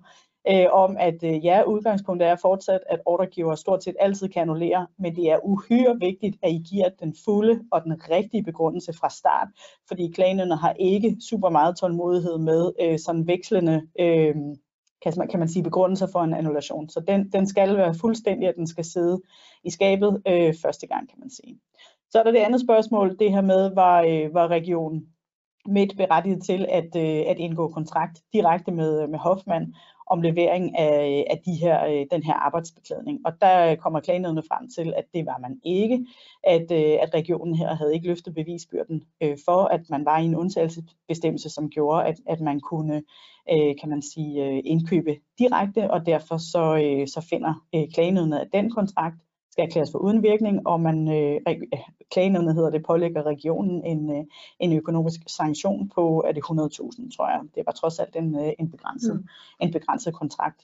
øh, 0.49 0.65
om, 0.71 0.97
at 0.99 1.23
øh, 1.23 1.45
ja, 1.45 1.63
udgangspunktet 1.63 2.27
er 2.27 2.35
fortsat, 2.35 2.79
at 2.89 2.99
ordregiver 3.05 3.55
stort 3.55 3.83
set 3.83 3.95
altid 3.99 4.29
kan 4.29 4.41
annullere, 4.41 4.87
men 4.99 5.15
det 5.15 5.31
er 5.31 5.45
uhyre 5.45 5.99
vigtigt, 5.99 6.35
at 6.41 6.51
I 6.51 6.63
giver 6.69 6.89
den 6.99 7.15
fulde 7.25 7.59
og 7.71 7.83
den 7.83 8.09
rigtige 8.09 8.43
begrundelse 8.43 8.93
fra 8.93 9.09
start, 9.09 9.47
fordi 9.87 10.11
klagenødene 10.15 10.55
har 10.55 10.73
ikke 10.79 11.17
super 11.29 11.49
meget 11.49 11.77
tålmodighed 11.77 12.37
med 12.37 12.71
øh, 12.81 12.99
sådan 12.99 13.27
vekslende 13.27 13.81
øh, 13.99 14.35
kan 15.03 15.13
man, 15.17 15.27
kan 15.27 15.39
man 15.39 15.49
sige, 15.49 15.63
begrundelser 15.63 16.07
for 16.11 16.19
en 16.19 16.33
annullation. 16.33 16.89
Så 16.89 16.99
den, 17.07 17.29
den 17.29 17.47
skal 17.47 17.77
være 17.77 17.93
fuldstændig, 17.93 18.49
at 18.49 18.55
den 18.55 18.67
skal 18.67 18.85
sidde 18.85 19.21
i 19.63 19.69
skabet 19.69 20.21
øh, 20.27 20.53
første 20.61 20.87
gang, 20.87 21.09
kan 21.09 21.19
man 21.19 21.29
sige. 21.29 21.59
Så 22.11 22.19
er 22.19 22.23
der 22.23 22.31
det 22.31 22.39
andet 22.39 22.61
spørgsmål, 22.61 23.19
det 23.19 23.31
her 23.31 23.41
med, 23.41 23.75
var, 23.75 24.01
øh, 24.01 24.33
var 24.33 24.47
regionen 24.47 25.07
midt 25.65 25.97
berettiget 25.97 26.43
til 26.43 26.65
at, 26.69 26.95
øh, 26.95 27.23
at 27.27 27.37
indgå 27.37 27.67
kontrakt 27.67 28.21
direkte 28.33 28.71
med, 28.71 29.01
øh, 29.03 29.09
med 29.09 29.19
Hoffmann, 29.19 29.75
om 30.07 30.21
levering 30.21 30.77
af, 30.77 31.25
af 31.29 31.41
de 31.45 31.51
her, 31.51 31.85
øh, 31.85 32.05
den 32.11 32.23
her 32.23 32.33
arbejdsbeklædning. 32.33 33.19
Og 33.25 33.33
der 33.41 33.71
øh, 33.71 33.77
kommer 33.77 33.99
klagenødene 33.99 34.43
frem 34.49 34.69
til, 34.69 34.93
at 34.97 35.05
det 35.13 35.25
var 35.25 35.37
man 35.37 35.59
ikke, 35.63 36.05
at, 36.43 36.71
øh, 36.71 36.97
at 37.01 37.13
regionen 37.13 37.55
her 37.55 37.75
havde 37.75 37.93
ikke 37.93 38.07
løftet 38.07 38.35
bevisbyrden 38.35 39.03
øh, 39.23 39.37
for, 39.45 39.63
at 39.63 39.89
man 39.89 40.05
var 40.05 40.19
i 40.19 40.25
en 40.25 40.35
undtagelsesbestemmelse, 40.35 41.49
som 41.49 41.69
gjorde, 41.69 42.05
at, 42.05 42.15
at 42.27 42.41
man 42.41 42.59
kunne, 42.59 43.03
kan 43.81 43.89
man 43.89 44.01
sige, 44.01 44.61
indkøbe 44.61 45.15
direkte, 45.39 45.91
og 45.91 46.05
derfor 46.05 46.37
så, 46.37 46.65
så 47.07 47.27
finder 47.29 47.53
klagenødene, 47.93 48.41
at 48.41 48.47
den 48.53 48.71
kontrakt 48.71 49.17
skal 49.53 49.65
erklæres 49.65 49.91
for 49.91 49.99
uden 49.99 50.23
virkning, 50.23 50.67
og 50.67 50.81
man 50.81 50.97
øh, 51.07 51.41
klagenævnet 52.11 52.55
hedder 52.55 52.69
det, 52.69 52.85
pålægger 52.85 53.25
regionen 53.25 53.85
en, 53.85 54.11
øh, 54.17 54.23
en 54.59 54.73
økonomisk 54.73 55.19
sanktion 55.27 55.91
på, 55.95 56.23
er 56.27 56.31
det 56.31 56.43
100.000, 56.43 57.15
tror 57.15 57.29
jeg. 57.29 57.39
Det 57.55 57.63
var 57.65 57.71
trods 57.71 57.99
alt 57.99 58.15
en, 58.15 58.35
øh, 58.35 58.51
en, 58.59 58.71
begrænset, 58.71 59.15
mm. 59.15 59.27
en 59.59 59.71
begrænset 59.71 60.13
kontrakt. 60.13 60.59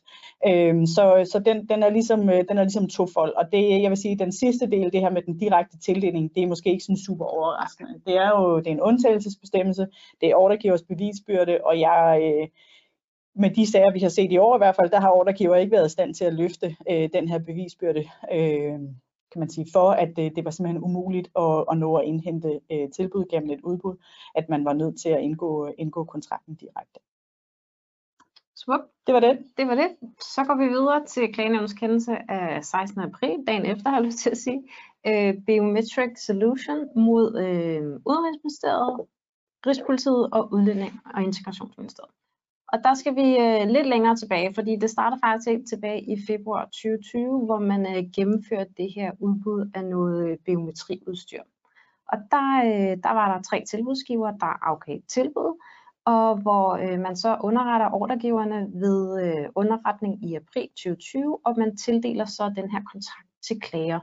Øhm, 0.47 0.85
så 0.85 1.29
så 1.31 1.39
den, 1.39 1.67
den, 1.67 1.83
er 1.83 1.89
ligesom, 1.89 2.29
øh, 2.29 2.43
den 2.49 2.57
er 2.57 2.63
ligesom 2.63 2.87
tofold, 2.87 3.33
og 3.33 3.45
det, 3.51 3.81
jeg 3.81 3.89
vil 3.89 3.97
sige, 3.97 4.19
den 4.19 4.31
sidste 4.31 4.65
del, 4.71 4.93
det 4.93 5.01
her 5.01 5.11
med 5.11 5.21
den 5.21 5.37
direkte 5.37 5.77
tildeling, 5.77 6.35
det 6.35 6.43
er 6.43 6.47
måske 6.47 6.71
ikke 6.71 6.83
sådan 6.83 7.05
super 7.07 7.25
overraskende. 7.25 7.93
Det 8.05 8.17
er 8.17 8.29
jo 8.39 8.57
det 8.57 8.67
er 8.67 8.71
en 8.71 8.81
undtagelsesbestemmelse, 8.81 9.87
det 10.21 10.29
er 10.29 10.35
ordregivers 10.35 10.83
bevisbyrde, 10.83 11.59
og 11.65 11.79
jeg... 11.79 12.19
Øh, 12.23 12.47
med 13.35 13.49
de 13.49 13.71
sager, 13.71 13.93
vi 13.93 13.99
har 13.99 14.09
set 14.09 14.31
i 14.31 14.37
år 14.37 14.55
i 14.55 14.57
hvert 14.57 14.75
fald, 14.75 14.89
der 14.89 14.99
har 14.99 15.11
ordregiver 15.11 15.55
ikke 15.55 15.71
været 15.71 15.85
i 15.87 15.91
stand 15.91 16.13
til 16.13 16.25
at 16.25 16.33
løfte 16.33 16.75
øh, 16.89 17.09
den 17.13 17.27
her 17.27 17.39
bevisbyrde, 17.39 17.99
øh, 18.33 18.79
kan 19.31 19.39
man 19.39 19.49
sige, 19.49 19.67
for 19.73 19.91
at 19.91 20.09
det, 20.15 20.35
det 20.35 20.45
var 20.45 20.51
simpelthen 20.51 20.83
umuligt 20.83 21.29
at, 21.35 21.65
at 21.71 21.77
nå 21.77 21.95
at 21.95 22.05
indhente 22.05 22.59
øh, 22.71 22.91
tilbud 22.91 23.25
gennem 23.31 23.49
et 23.49 23.61
udbud, 23.61 23.95
at 24.35 24.49
man 24.49 24.65
var 24.65 24.73
nødt 24.73 24.99
til 24.99 25.09
at 25.09 25.21
indgå, 25.21 25.73
indgå 25.77 26.03
kontrakten 26.03 26.55
direkte. 26.55 26.99
Smuk. 28.55 28.81
Det 29.07 29.13
var 29.13 29.19
det. 29.19 29.39
Det 29.57 29.67
var 29.67 29.75
det. 29.75 29.89
Så 30.21 30.43
går 30.43 30.55
vi 30.55 30.67
videre 30.67 31.05
til 31.05 31.33
klagenævnens 31.33 31.73
kendelse 31.73 32.31
af 32.31 32.65
16. 32.65 33.01
april, 33.01 33.43
dagen 33.47 33.65
efter 33.65 33.89
har 33.89 33.97
jeg 33.97 34.05
lyst 34.05 34.17
til 34.17 34.29
at 34.29 34.37
sige. 34.37 34.63
Øh, 35.07 35.33
Biometric 35.45 36.25
Solution 36.25 36.79
mod 36.95 37.37
øh, 37.37 37.81
Udenrigsministeriet, 38.05 39.07
Rigspolitiet 39.65 40.29
og 40.31 40.53
Udlænding 40.53 40.99
og 41.15 41.23
Integrationsministeriet. 41.23 42.11
Og 42.73 42.79
der 42.83 42.93
skal 42.93 43.15
vi 43.15 43.37
øh, 43.37 43.67
lidt 43.67 43.87
længere 43.87 44.15
tilbage, 44.15 44.53
fordi 44.53 44.75
det 44.75 44.89
starter 44.89 45.17
faktisk 45.23 45.49
helt 45.49 45.69
tilbage 45.69 46.01
i 46.01 46.15
februar 46.27 46.65
2020, 46.65 47.45
hvor 47.45 47.59
man 47.59 47.97
øh, 47.97 48.03
gennemførte 48.15 48.71
det 48.77 48.93
her 48.95 49.11
udbud 49.19 49.71
af 49.73 49.85
noget 49.85 50.29
øh, 50.29 50.37
biometriudstyr. 50.45 51.41
Og 52.11 52.17
der, 52.31 52.47
øh, 52.65 52.97
der 53.03 53.13
var 53.13 53.33
der 53.33 53.41
tre 53.41 53.63
tilbudsgiver, 53.69 54.31
der 54.31 54.65
afgav 54.69 54.99
tilbud, 55.07 55.61
og 56.05 56.41
hvor 56.41 56.73
øh, 56.73 56.99
man 56.99 57.15
så 57.15 57.37
underretter 57.43 57.93
ordregiverne 57.93 58.67
ved 58.73 59.23
øh, 59.23 59.49
underretning 59.55 60.25
i 60.25 60.35
april 60.35 60.67
2020, 60.69 61.37
og 61.45 61.53
man 61.57 61.77
tildeler 61.77 62.25
så 62.25 62.53
den 62.55 62.71
her 62.71 62.81
kontrakt 62.91 63.29
til 63.47 63.59
klager. 63.61 63.99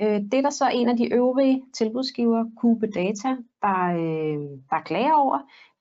Øh, 0.00 0.20
det 0.30 0.34
er 0.34 0.42
der 0.42 0.50
så 0.50 0.70
en 0.74 0.88
af 0.88 0.96
de 0.96 1.12
øvrige 1.12 1.62
tilbudsgiver, 1.74 2.44
Cube 2.60 2.86
Data, 2.86 3.28
der, 3.62 3.86
øh, 4.02 4.58
der 4.70 4.80
klager 4.84 5.14
over, 5.14 5.38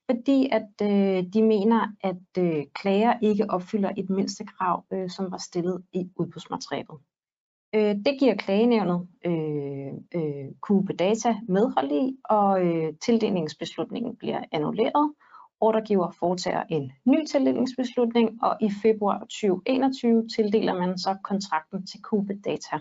fordi 0.10 0.50
at 0.52 0.72
øh, 0.82 1.24
de 1.34 1.44
mener, 1.44 1.88
at 2.04 2.44
øh, 2.44 2.64
klager 2.76 3.14
ikke 3.22 3.50
opfylder 3.50 3.92
et 3.98 4.10
mindste 4.10 4.46
krav, 4.46 4.86
øh, 4.94 5.10
som 5.10 5.32
var 5.32 5.38
stillet 5.38 5.84
i 5.94 6.10
udbudsmaterialet. 6.16 6.98
Øh, 7.76 7.96
det 8.06 8.20
giver 8.20 8.36
klagenævnet 8.36 9.08
øh, 9.26 9.94
øh, 10.16 10.48
Cube 10.62 10.94
Data 10.94 11.36
medhold 11.48 11.92
i, 11.92 12.18
og 12.24 12.66
øh, 12.66 12.94
tildelingsbeslutningen 13.06 14.16
bliver 14.16 14.44
annulleret. 14.52 15.14
Ordregiver 15.62 16.12
foretager 16.20 16.64
en 16.70 16.92
ny 17.06 17.26
tildelingsbeslutning, 17.26 18.44
og 18.44 18.58
i 18.62 18.70
februar 18.84 19.20
2021 19.20 20.28
tildeler 20.36 20.74
man 20.74 20.98
så 20.98 21.18
kontrakten 21.24 21.86
til 21.88 22.00
Cube 22.02 22.34
Data. 22.46 22.80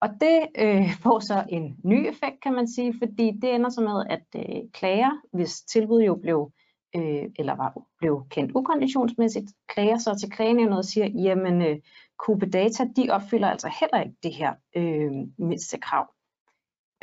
Og 0.00 0.08
det 0.20 0.46
øh, 0.58 0.90
får 1.04 1.18
så 1.20 1.44
en 1.48 1.76
ny 1.84 2.08
effekt, 2.08 2.40
kan 2.42 2.52
man 2.52 2.68
sige, 2.68 2.94
fordi 2.98 3.32
det 3.42 3.54
ender 3.54 3.70
så 3.70 3.80
med, 3.80 4.04
at 4.10 4.26
øh, 4.36 4.70
klager, 4.72 5.10
hvis 5.32 5.60
tilbud 5.60 6.02
jo 6.02 6.14
blev, 6.14 6.52
øh, 6.96 7.24
eller 7.38 7.56
var, 7.56 7.82
blev 7.98 8.26
kendt 8.30 8.52
ukonditionsmæssigt, 8.54 9.50
klager 9.68 9.98
så 9.98 10.16
til 10.20 10.30
klagenævnet 10.30 10.78
og 10.78 10.84
siger, 10.84 11.06
jamen 11.06 11.62
øh, 11.62 11.76
Kube 12.18 12.46
Data, 12.46 12.84
de 12.96 13.10
opfylder 13.10 13.48
altså 13.48 13.70
heller 13.80 14.00
ikke 14.02 14.16
det 14.22 14.34
her 14.34 14.54
øh, 14.76 15.10
mindste 15.38 15.78
krav. 15.78 16.06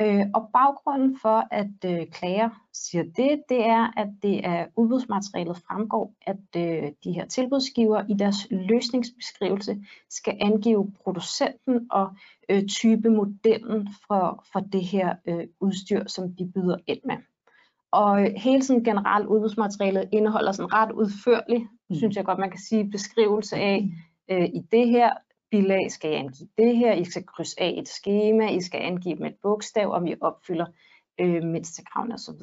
Øh, 0.01 0.25
og 0.33 0.49
baggrunden 0.53 1.19
for, 1.21 1.47
at 1.51 1.85
øh, 1.85 2.07
klager 2.07 2.49
siger 2.73 3.03
det, 3.03 3.43
det 3.49 3.65
er, 3.65 3.99
at 3.99 4.07
det 4.23 4.41
af 4.43 4.67
udbudsmaterialet 4.75 5.57
fremgår, 5.67 6.13
at 6.21 6.37
øh, 6.57 6.91
de 7.03 7.11
her 7.11 7.25
tilbudsgiver 7.25 8.03
i 8.09 8.13
deres 8.13 8.47
løsningsbeskrivelse 8.51 9.77
skal 10.09 10.37
angive 10.41 10.91
producenten 11.03 11.87
og 11.91 12.09
øh, 12.49 12.65
type 12.67 13.09
modellen 13.09 13.89
for, 14.07 14.45
for 14.53 14.59
det 14.59 14.85
her 14.85 15.15
øh, 15.27 15.47
udstyr, 15.59 16.07
som 16.07 16.35
de 16.35 16.51
byder 16.55 16.77
ind 16.87 16.99
med. 17.05 17.15
Og 17.91 18.17
hele 18.37 18.63
sådan 18.63 18.83
generelt 18.83 19.27
udbudsmaterialet 19.27 20.09
indeholder 20.11 20.51
sådan 20.51 20.73
ret 20.73 20.91
udførlig, 20.91 21.67
mm. 21.89 21.95
synes 21.95 22.15
jeg 22.15 22.25
godt 22.25 22.39
man 22.39 22.51
kan 22.51 22.59
sige, 22.59 22.89
beskrivelse 22.91 23.55
af, 23.55 23.89
øh, 24.31 24.45
i 24.45 24.61
det 24.71 24.87
her 24.87 25.13
bilag 25.51 25.91
skal 25.91 26.11
I 26.11 26.13
angive 26.13 26.49
det 26.57 26.77
her, 26.77 26.93
I 26.93 27.03
skal 27.03 27.25
krydse 27.25 27.61
af 27.61 27.73
et 27.77 27.87
schema, 27.87 28.49
I 28.49 28.61
skal 28.61 28.81
angive 28.81 29.15
med 29.15 29.29
et 29.29 29.37
bogstav, 29.41 29.91
om 29.91 30.07
I 30.07 30.15
opfylder 30.21 30.65
øh, 31.19 31.43
mindstekravene 31.43 32.13
osv. 32.13 32.41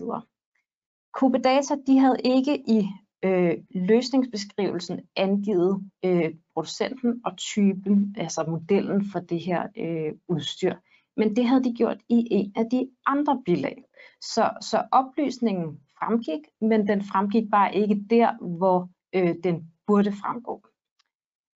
Kubedata, 1.15 1.75
de 1.87 1.99
havde 1.99 2.17
ikke 2.25 2.59
i 2.59 2.89
øh, 3.25 3.55
løsningsbeskrivelsen 3.71 5.01
angivet 5.17 5.91
øh, 6.05 6.35
producenten 6.55 7.21
og 7.25 7.37
typen, 7.37 8.15
altså 8.19 8.45
modellen 8.49 9.05
for 9.13 9.19
det 9.21 9.41
her 9.41 9.67
øh, 9.77 10.13
udstyr. 10.29 10.75
Men 11.17 11.37
det 11.37 11.47
havde 11.47 11.65
de 11.65 11.75
gjort 11.75 11.99
i 12.09 12.29
en 12.31 12.53
af 12.57 12.65
de 12.71 12.89
andre 13.07 13.43
bilag. 13.45 13.85
Så, 14.21 14.51
så 14.61 14.85
oplysningen 14.93 15.81
fremgik, 15.99 16.41
men 16.61 16.89
den 16.89 17.03
fremgik 17.03 17.51
bare 17.51 17.75
ikke 17.75 18.05
der, 18.11 18.57
hvor 18.59 18.89
øh, 19.13 19.35
den 19.45 19.73
burde 19.87 20.13
fremgå. 20.13 20.65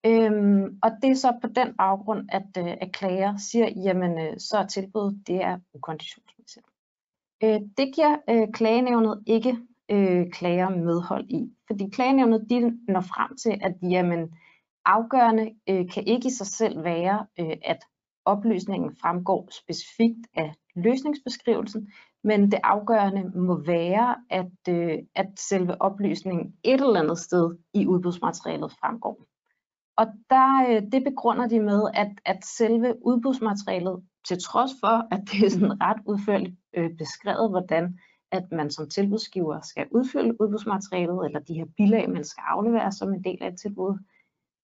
Øhm, 0.06 0.80
og 0.84 0.92
det 1.02 1.10
er 1.12 1.16
så 1.16 1.38
på 1.42 1.48
den 1.48 1.76
baggrund, 1.78 2.30
at, 2.32 2.48
øh, 2.58 2.78
at 2.82 2.92
klager 2.94 3.38
siger, 3.38 3.70
jamen 3.84 4.20
øh, 4.20 4.40
så 4.40 4.58
er 4.58 4.66
tilbuddet, 4.66 5.28
det 5.28 5.36
er 5.36 5.60
ukonditionsmæssigt. 5.74 6.66
Øh, 7.44 7.62
det 7.78 7.96
giver 7.96 8.18
øh, 8.30 8.48
klagenævnet 8.54 9.24
ikke 9.28 9.58
øh, 9.92 10.32
klager 10.32 10.70
medhold 10.70 11.30
i, 11.30 11.54
fordi 11.68 11.90
klagenævnet 11.90 12.50
de 12.50 12.78
når 12.88 13.02
frem 13.02 13.38
til, 13.38 13.60
at 13.62 13.76
jamen, 13.92 14.36
afgørende 14.86 15.52
øh, 15.70 15.90
kan 15.90 16.04
ikke 16.08 16.28
i 16.28 16.32
sig 16.32 16.48
selv 16.48 16.84
være, 16.84 17.26
øh, 17.40 17.58
at 17.64 17.86
oplysningen 18.26 18.96
fremgår 19.02 19.48
specifikt 19.52 20.28
af 20.36 20.54
løsningsbeskrivelsen, 20.76 21.92
men 22.24 22.52
det 22.52 22.60
afgørende 22.64 23.40
må 23.40 23.64
være, 23.66 24.16
at, 24.30 24.74
øh, 24.74 24.98
at 25.16 25.40
selve 25.40 25.82
oplysningen 25.82 26.56
et 26.64 26.82
eller 26.82 27.00
andet 27.00 27.18
sted 27.18 27.58
i 27.74 27.88
udbudsmaterialet 27.88 28.72
fremgår. 28.72 29.26
Og 29.98 30.06
der, 30.30 30.66
øh, 30.70 30.92
det 30.92 31.04
begrunder 31.04 31.48
de 31.48 31.60
med, 31.60 31.82
at, 31.94 32.12
at 32.26 32.46
selve 32.46 32.96
udbudsmaterialet, 33.06 34.04
til 34.28 34.44
trods 34.44 34.72
for, 34.80 35.14
at 35.14 35.22
det 35.32 35.46
er 35.46 35.50
sådan 35.50 35.82
ret 35.82 36.02
udførligt 36.06 36.56
øh, 36.78 36.98
beskrevet, 36.98 37.50
hvordan 37.50 38.00
at 38.32 38.52
man 38.52 38.72
som 38.72 38.90
tilbudsgiver 38.90 39.62
skal 39.62 39.88
udfylde 39.92 40.42
udbudsmaterialet, 40.42 41.26
eller 41.26 41.40
de 41.40 41.54
her 41.54 41.66
bilag, 41.78 42.10
man 42.10 42.24
skal 42.24 42.44
aflevere 42.48 42.92
som 42.92 43.14
en 43.14 43.24
del 43.24 43.38
af 43.42 43.48
et 43.48 43.60
tilbud, 43.60 43.98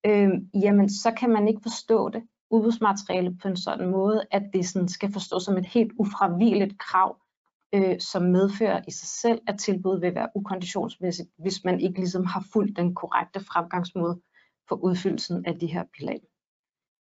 øh, 0.05 0.29
jamen 0.63 0.89
så 0.89 1.11
kan 1.11 1.29
man 1.29 1.47
ikke 1.47 1.61
forstå 1.63 2.09
det, 2.09 2.23
udbudsmateriale, 2.49 3.37
på 3.41 3.47
en 3.47 3.57
sådan 3.57 3.89
måde, 3.89 4.23
at 4.31 4.43
det 4.53 4.67
sådan 4.67 4.87
skal 4.87 5.13
forstås 5.13 5.43
som 5.43 5.57
et 5.57 5.65
helt 5.65 5.91
ufravigeligt 5.99 6.79
krav, 6.79 7.17
øh, 7.73 7.99
som 7.99 8.23
medfører 8.23 8.81
i 8.87 8.91
sig 8.91 9.07
selv, 9.07 9.41
at 9.47 9.59
tilbuddet 9.59 10.01
vil 10.01 10.15
være 10.15 10.29
ukonditionsmæssigt, 10.35 11.29
hvis 11.37 11.63
man 11.63 11.79
ikke 11.79 11.99
ligesom 11.99 12.25
har 12.25 12.45
fulgt 12.53 12.77
den 12.77 12.95
korrekte 12.95 13.39
fremgangsmåde 13.39 14.21
for 14.67 14.75
udfyldelsen 14.75 15.45
af 15.45 15.59
de 15.59 15.67
her 15.67 15.83
bilag. 15.97 16.21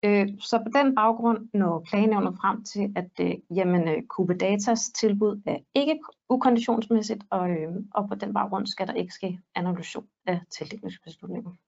Øh, 0.04 0.28
så 0.40 0.58
på 0.58 0.78
den 0.78 0.94
baggrund 0.94 1.48
når 1.54 1.80
klagenævnet 1.80 2.36
frem 2.40 2.64
til, 2.64 2.92
at 2.96 3.10
øh, 3.20 3.34
jamen, 3.56 3.88
øh, 3.88 4.02
Kubedatas 4.02 4.90
tilbud 4.90 5.42
er 5.46 5.58
ikke 5.74 6.00
ukonditionsmæssigt, 6.28 7.24
og, 7.30 7.50
øh, 7.50 7.72
og 7.94 8.08
på 8.08 8.14
den 8.14 8.34
baggrund 8.34 8.66
skal 8.66 8.86
der 8.86 8.92
ikke 8.92 9.14
ske 9.14 9.38
analysation 9.54 10.06
af 10.26 10.40
tildækningsbeslutningen. 10.50 11.58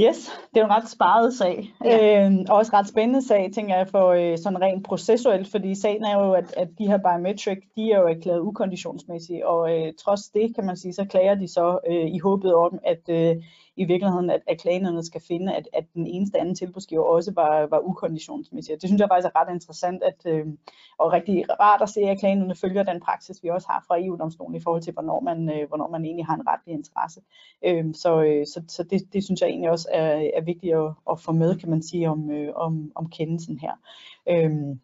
Yes, 0.00 0.30
det 0.54 0.60
er 0.60 0.60
jo 0.60 0.64
en 0.64 0.72
ret 0.72 0.88
sparet 0.88 1.34
sag, 1.34 1.74
ja. 1.84 2.26
øh, 2.26 2.32
og 2.48 2.56
også 2.56 2.72
ret 2.72 2.88
spændende 2.88 3.26
sag, 3.26 3.50
tænker 3.54 3.76
jeg, 3.76 3.88
for 3.88 4.08
øh, 4.08 4.38
sådan 4.38 4.60
rent 4.60 4.86
processuelt, 4.86 5.48
fordi 5.50 5.74
sagen 5.74 6.04
er 6.04 6.18
jo, 6.18 6.32
at, 6.32 6.54
at 6.56 6.68
de 6.78 6.86
her 6.86 6.98
biometric, 6.98 7.58
de 7.76 7.92
er 7.92 8.00
jo 8.00 8.06
erklæret 8.06 8.40
ukonditionsmæssige, 8.40 9.48
og 9.48 9.78
øh, 9.78 9.92
trods 10.04 10.28
det, 10.28 10.54
kan 10.54 10.66
man 10.66 10.76
sige, 10.76 10.92
så 10.92 11.04
klager 11.04 11.34
de 11.34 11.48
så 11.48 11.78
øh, 11.90 12.06
i 12.14 12.18
håbet 12.18 12.54
om, 12.54 12.78
at 12.84 13.08
øh, 13.08 13.42
i 13.76 13.84
virkeligheden, 13.84 14.30
at, 14.30 14.40
at 14.46 14.60
klagenerne 14.60 15.04
skal 15.04 15.20
finde, 15.20 15.54
at, 15.54 15.68
at 15.72 15.84
den 15.94 16.06
eneste 16.06 16.38
anden 16.38 16.54
tilbudsgiver 16.54 17.02
også 17.02 17.32
var, 17.34 17.66
var 17.66 17.80
ukonditionsmæssig. 17.80 18.72
Det 18.80 18.88
synes 18.88 19.00
jeg 19.00 19.08
faktisk 19.08 19.30
er 19.34 19.40
ret 19.40 19.54
interessant, 19.54 20.02
at, 20.02 20.26
øh, 20.26 20.46
og 20.98 21.12
rigtig 21.12 21.44
rart 21.60 21.82
at 21.82 21.88
se, 21.88 22.00
at 22.00 22.18
klagenerne 22.18 22.54
følger 22.54 22.82
den 22.82 23.00
praksis, 23.00 23.42
vi 23.42 23.48
også 23.48 23.68
har 23.70 23.84
fra 23.88 24.04
EU-domstolen 24.04 24.56
i 24.56 24.60
forhold 24.60 24.82
til, 24.82 24.92
hvornår 24.92 25.20
man, 25.20 25.50
øh, 25.50 25.68
hvornår 25.68 25.88
man 25.88 26.04
egentlig 26.04 26.26
har 26.26 26.34
en 26.34 26.48
retlig 26.48 26.72
interesse. 26.74 27.20
Øh, 27.64 27.94
så 27.94 28.22
øh, 28.22 28.46
så, 28.46 28.62
så 28.68 28.82
det, 28.82 29.12
det 29.12 29.24
synes 29.24 29.40
jeg 29.40 29.48
egentlig 29.48 29.70
også 29.70 29.88
er, 29.92 30.30
er 30.34 30.40
vigtigt 30.40 30.74
at, 30.74 30.92
at 31.10 31.20
få 31.20 31.32
med, 31.32 31.58
kan 31.58 31.70
man 31.70 31.82
sige, 31.82 32.10
om, 32.10 32.30
øh, 32.30 32.52
om, 32.54 32.92
om 32.94 33.10
kendelsen 33.10 33.58
her. 33.58 33.72
Øh, 34.28 34.76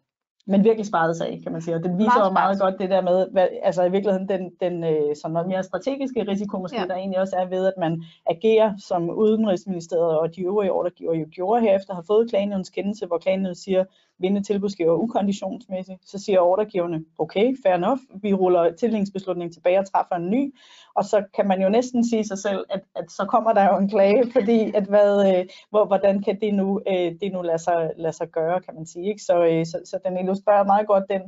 men 0.47 0.63
virkelig 0.63 0.85
sparet 0.85 1.17
sag, 1.17 1.39
kan 1.43 1.51
man 1.51 1.61
sige. 1.61 1.75
Og 1.75 1.83
den 1.83 1.97
viser 1.97 2.17
meget 2.17 2.29
jo 2.29 2.33
meget 2.33 2.59
godt 2.59 2.79
det 2.79 2.89
der 2.89 3.01
med, 3.01 3.27
hvad, 3.31 3.47
altså 3.63 3.83
i 3.83 3.91
virkeligheden 3.91 4.29
den, 4.29 4.51
den 4.59 4.83
øh, 4.83 5.15
sådan 5.15 5.33
noget 5.33 5.47
mere 5.47 5.63
strategiske 5.63 6.27
risiko 6.27 6.59
måske, 6.59 6.79
ja. 6.79 6.87
der 6.87 6.95
egentlig 6.95 7.19
også 7.19 7.35
er 7.35 7.45
ved, 7.45 7.65
at 7.67 7.73
man 7.77 8.03
agerer 8.25 8.73
som 8.77 9.09
Udenrigsministeriet 9.09 10.19
og 10.19 10.35
de 10.35 10.41
øvrige 10.41 10.71
ordregiver 10.71 11.13
jo 11.13 11.25
gjorde 11.31 11.61
herefter, 11.61 11.93
har 11.95 12.03
fået 12.07 12.29
klagenævnens 12.29 12.69
kendelse, 12.69 13.05
hvor 13.05 13.17
klagenævnet 13.17 13.57
siger, 13.57 13.83
vinde 14.21 14.43
tilbudsgiver 14.43 14.93
ukonditionsmæssigt, 14.93 16.09
så 16.09 16.17
siger 16.17 16.39
ordregiverne, 16.39 17.05
okay, 17.17 17.55
fair 17.63 17.73
enough, 17.73 17.99
vi 18.21 18.33
ruller 18.33 18.75
tildelingsbeslutningen 18.75 19.53
tilbage 19.53 19.79
og 19.79 19.91
træffer 19.91 20.15
en 20.15 20.29
ny, 20.29 20.55
og 20.95 21.05
så 21.05 21.23
kan 21.35 21.47
man 21.47 21.61
jo 21.61 21.69
næsten 21.69 22.09
sige 22.09 22.23
sig 22.23 22.37
selv, 22.37 22.65
at, 22.69 22.81
at 22.95 23.11
så 23.11 23.25
kommer 23.25 23.53
der 23.53 23.63
jo 23.63 23.77
en 23.77 23.89
klage, 23.89 24.31
fordi 24.31 24.71
at 24.75 24.83
hvad, 24.83 25.37
øh, 25.37 25.45
hvor, 25.69 25.85
hvordan 25.85 26.21
kan 26.21 26.41
det 26.41 26.53
nu, 26.53 26.81
øh, 26.87 27.11
det 27.21 27.31
nu 27.33 27.41
lade, 27.41 27.57
sig, 27.57 27.91
lade 27.97 28.13
sig 28.13 28.27
gøre, 28.27 28.61
kan 28.61 28.75
man 28.75 28.85
sige. 28.85 29.07
Ikke? 29.09 29.23
Så, 29.23 29.45
øh, 29.45 29.65
så, 29.65 29.81
så 29.85 29.99
den 30.05 30.17
illustrerer 30.17 30.63
meget 30.63 30.87
godt 30.87 31.03
den, 31.09 31.21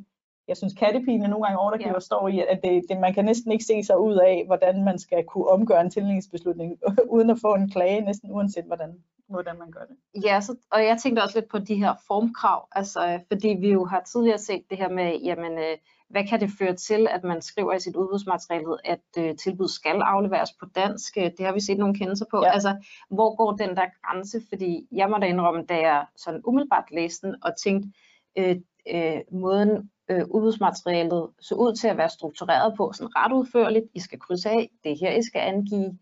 jeg 0.47 0.57
synes 0.57 0.73
kattepine 0.73 1.27
nogle 1.27 1.45
gange 1.45 1.59
ordregiver 1.59 1.93
ja. 1.93 1.99
står 1.99 2.27
i, 2.27 2.39
at 2.39 2.59
det, 2.63 2.83
det, 2.89 2.99
man 2.99 3.13
kan 3.13 3.25
næsten 3.25 3.51
ikke 3.51 3.63
se 3.63 3.83
sig 3.83 3.99
ud 3.99 4.15
af, 4.15 4.43
hvordan 4.45 4.83
man 4.83 4.99
skal 4.99 5.23
kunne 5.23 5.47
omgøre 5.47 5.81
en 5.81 5.89
tildelingsbeslutning, 5.89 6.79
uden 7.15 7.29
at 7.29 7.37
få 7.41 7.55
en 7.55 7.69
klage, 7.69 8.01
næsten 8.01 8.31
uanset 8.31 8.65
hvordan, 8.65 9.03
hvordan 9.27 9.59
man 9.59 9.71
gør 9.71 9.85
det. 9.85 10.23
Ja, 10.25 10.41
så, 10.41 10.55
og 10.71 10.85
jeg 10.85 10.97
tænkte 10.97 11.23
også 11.23 11.39
lidt 11.39 11.51
på 11.51 11.59
de 11.59 11.75
her 11.75 11.93
formkrav, 12.07 12.67
altså, 12.71 13.19
fordi 13.27 13.47
vi 13.47 13.71
jo 13.71 13.85
har 13.85 14.01
tidligere 14.01 14.37
set 14.37 14.63
det 14.69 14.77
her 14.77 14.89
med, 14.89 15.19
jamen, 15.23 15.57
øh, 15.57 15.77
hvad 16.09 16.27
kan 16.27 16.39
det 16.39 16.49
føre 16.59 16.75
til, 16.75 17.07
at 17.09 17.23
man 17.23 17.41
skriver 17.41 17.73
i 17.73 17.79
sit 17.79 17.95
udbudsmateriale, 17.95 18.87
at 18.87 18.99
øh, 19.17 19.35
tilbud 19.35 19.67
skal 19.67 20.01
afleveres 20.01 20.51
på 20.59 20.65
dansk? 20.75 21.15
Det 21.15 21.45
har 21.45 21.53
vi 21.53 21.59
set 21.59 21.77
nogle 21.77 21.95
kendelser 21.95 22.25
på. 22.31 22.43
Ja. 22.43 22.51
Altså, 22.51 22.75
hvor 23.09 23.35
går 23.35 23.51
den 23.51 23.69
der 23.69 23.85
grænse? 24.01 24.41
Fordi 24.49 24.87
jeg 24.91 25.09
må 25.09 25.17
da 25.17 25.25
indrømme, 25.25 25.65
da 25.65 25.79
jeg 25.79 26.05
sådan 26.17 26.41
umiddelbart 26.45 26.91
læste 26.91 27.27
den 27.27 27.35
og 27.43 27.51
tænkte, 27.63 27.89
øh, 28.37 28.55
øh, 28.93 29.21
måden 29.31 29.89
øh, 30.09 30.25
udbudsmaterialet 30.29 31.29
så 31.39 31.55
ud 31.55 31.75
til 31.75 31.87
at 31.87 31.97
være 31.97 32.09
struktureret 32.09 32.73
på, 32.77 32.91
sådan 32.93 33.15
ret 33.15 33.31
udførligt. 33.31 33.85
I 33.93 33.99
skal 33.99 34.19
krydse 34.19 34.49
af, 34.49 34.69
det 34.83 34.91
er 34.91 34.97
her, 35.01 35.11
I 35.11 35.23
skal 35.23 35.39
angive. 35.39 35.99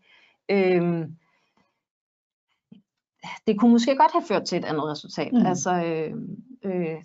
Øh, 0.50 1.08
det 3.46 3.58
kunne 3.58 3.70
måske 3.70 3.96
godt 3.96 4.12
have 4.12 4.24
ført 4.28 4.44
til 4.44 4.58
et 4.58 4.64
andet 4.64 4.84
resultat. 4.84 5.32
Mm. 5.32 5.46
Altså, 5.46 5.70
øh, 5.70 6.14
øh, 6.64 7.02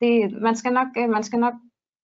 det, 0.00 0.42
man 0.42 0.56
skal 0.56 0.72
nok, 0.72 0.88
øh, 0.98 1.08
man 1.08 1.22
skal 1.22 1.38
nok 1.38 1.54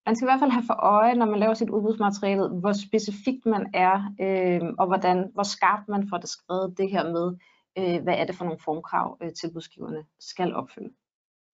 man 0.05 0.15
skal 0.15 0.25
i 0.25 0.29
hvert 0.31 0.39
fald 0.39 0.51
have 0.51 0.63
for 0.67 0.73
øje, 0.73 1.15
når 1.15 1.25
man 1.25 1.39
laver 1.39 1.53
sit 1.53 1.69
udbudsmateriale, 1.69 2.47
hvor 2.47 2.73
specifikt 2.73 3.45
man 3.45 3.71
er, 3.73 4.13
øh, 4.21 4.73
og 4.79 4.87
hvordan, 4.87 5.31
hvor 5.33 5.43
skarpt 5.43 5.87
man 5.87 6.09
får 6.09 6.17
det 6.17 6.29
skrevet 6.29 6.77
det 6.77 6.91
her 6.91 7.03
med, 7.03 7.37
øh, 7.77 8.03
hvad 8.03 8.13
er 8.17 8.25
det 8.25 8.35
for 8.35 8.45
nogle 8.45 8.59
formkrav, 8.59 9.17
øh, 9.21 9.33
tilbudsgiverne 9.33 10.05
skal 10.19 10.55
opfylde. 10.55 10.93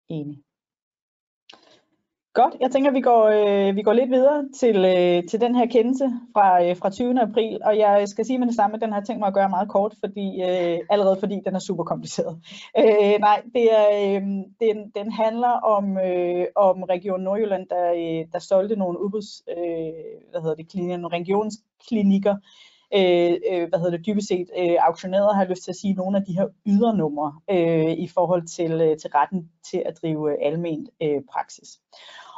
Enig. 0.09 0.43
Godt, 2.41 2.55
jeg 2.61 2.71
tænker, 2.71 2.89
at 2.89 2.95
vi 2.95 3.01
går, 3.01 3.23
øh, 3.25 3.75
vi 3.75 3.81
går 3.81 3.93
lidt 3.93 4.09
videre 4.09 4.43
til, 4.59 4.77
øh, 4.85 5.27
til 5.29 5.41
den 5.41 5.55
her 5.55 5.65
kendelse 5.65 6.05
fra, 6.33 6.63
øh, 6.63 6.77
fra 6.77 6.89
20. 6.89 7.21
april, 7.21 7.59
og 7.63 7.77
jeg 7.77 8.07
skal 8.07 8.25
sige 8.25 8.39
med 8.39 8.47
det 8.47 8.55
samme, 8.55 8.75
at 8.75 8.81
den 8.81 8.91
har 8.91 8.99
jeg 8.99 9.07
tænkt 9.07 9.19
mig 9.19 9.27
at 9.27 9.33
gøre 9.33 9.49
meget 9.49 9.69
kort, 9.69 9.93
fordi, 9.99 10.41
øh, 10.41 10.79
allerede 10.89 11.17
fordi 11.19 11.37
den 11.45 11.55
er 11.55 11.59
super 11.59 11.83
kompliceret. 11.83 12.39
Øh, 12.79 13.19
nej, 13.19 13.41
det 13.55 13.65
er, 13.79 13.87
øh, 14.01 14.21
den, 14.63 14.77
den 14.95 15.11
handler 15.11 15.53
om, 15.75 15.97
øh, 15.97 16.45
om 16.55 16.83
Region 16.83 17.21
Nordjylland, 17.21 17.67
der, 17.69 17.85
øh, 18.01 18.25
der 18.33 18.39
solgte 18.39 18.75
nogle 18.75 19.01
udbuds, 19.03 19.29
øh, 19.57 19.93
hvad 20.31 20.41
hedder 20.41 20.55
det, 20.55 20.71
klinikker, 20.71 20.97
nogle 20.97 21.17
regionsklinikker, 21.17 22.35
øh, 22.93 23.33
øh, 23.51 23.69
hvad 23.69 23.79
hedder 23.79 23.97
det, 23.97 24.05
dybest 24.05 24.27
set 24.27 24.49
øh, 24.57 24.75
auktionærer 24.79 25.33
har 25.33 25.45
lyst 25.45 25.63
til 25.63 25.71
at 25.71 25.75
sige 25.75 25.93
nogle 25.93 26.17
af 26.17 26.23
de 26.25 26.33
her 26.33 26.47
ydernumre 26.65 27.39
øh, 27.49 27.91
i 27.91 28.07
forhold 28.07 28.47
til, 28.47 28.71
øh, 28.71 28.97
til 28.97 29.09
retten 29.09 29.49
til 29.71 29.83
at 29.85 29.97
drive 30.01 30.31
øh, 30.31 30.37
almen 30.41 30.87
øh, 31.01 31.21
praksis. 31.31 31.79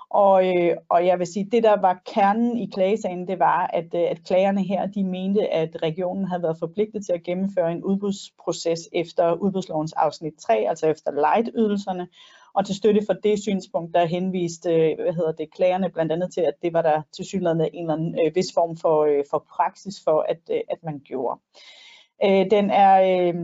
Og, 0.09 0.47
øh, 0.47 0.77
og 0.89 1.05
jeg 1.05 1.19
vil 1.19 1.27
sige, 1.27 1.49
det 1.51 1.63
der 1.63 1.81
var 1.81 2.01
kernen 2.05 2.57
i 2.57 2.69
klagesagen, 2.73 3.27
det 3.27 3.39
var, 3.39 3.67
at, 3.73 3.93
øh, 3.95 4.01
at 4.01 4.23
klagerne 4.23 4.63
her, 4.63 4.85
de 4.85 5.03
mente, 5.03 5.53
at 5.53 5.83
regionen 5.83 6.27
havde 6.27 6.43
været 6.43 6.59
forpligtet 6.59 7.05
til 7.05 7.13
at 7.13 7.23
gennemføre 7.23 7.71
en 7.71 7.83
udbudsproces 7.83 8.89
efter 8.93 9.33
udbudslovens 9.33 9.93
afsnit 9.93 10.33
3, 10.39 10.65
altså 10.69 10.87
efter 10.87 11.11
light-ydelserne, 11.11 12.07
og 12.57 12.65
til 12.65 12.75
støtte 12.75 13.01
for 13.05 13.13
det 13.13 13.41
synspunkt, 13.41 13.93
der 13.93 14.05
henviste 14.05 14.69
øh, 14.69 14.95
hvad 15.01 15.13
hedder 15.13 15.31
det, 15.31 15.53
klagerne 15.53 15.89
blandt 15.89 16.11
andet 16.11 16.33
til, 16.33 16.41
at 16.41 16.53
det 16.61 16.73
var 16.73 16.81
der 16.81 17.01
til 17.15 17.25
synligheden 17.25 17.61
en 17.61 17.83
eller 17.83 17.93
anden 17.93 18.19
øh, 18.25 18.35
vis 18.35 18.53
form 18.53 18.77
for, 18.77 19.05
øh, 19.05 19.23
for 19.29 19.45
praksis 19.55 19.95
for, 20.03 20.25
at, 20.29 20.41
øh, 20.51 20.61
at 20.69 20.77
man 20.83 20.99
gjorde. 20.99 21.39
Øh, 22.25 22.45
den 22.51 22.69
er... 22.69 22.93
Øh, 23.11 23.35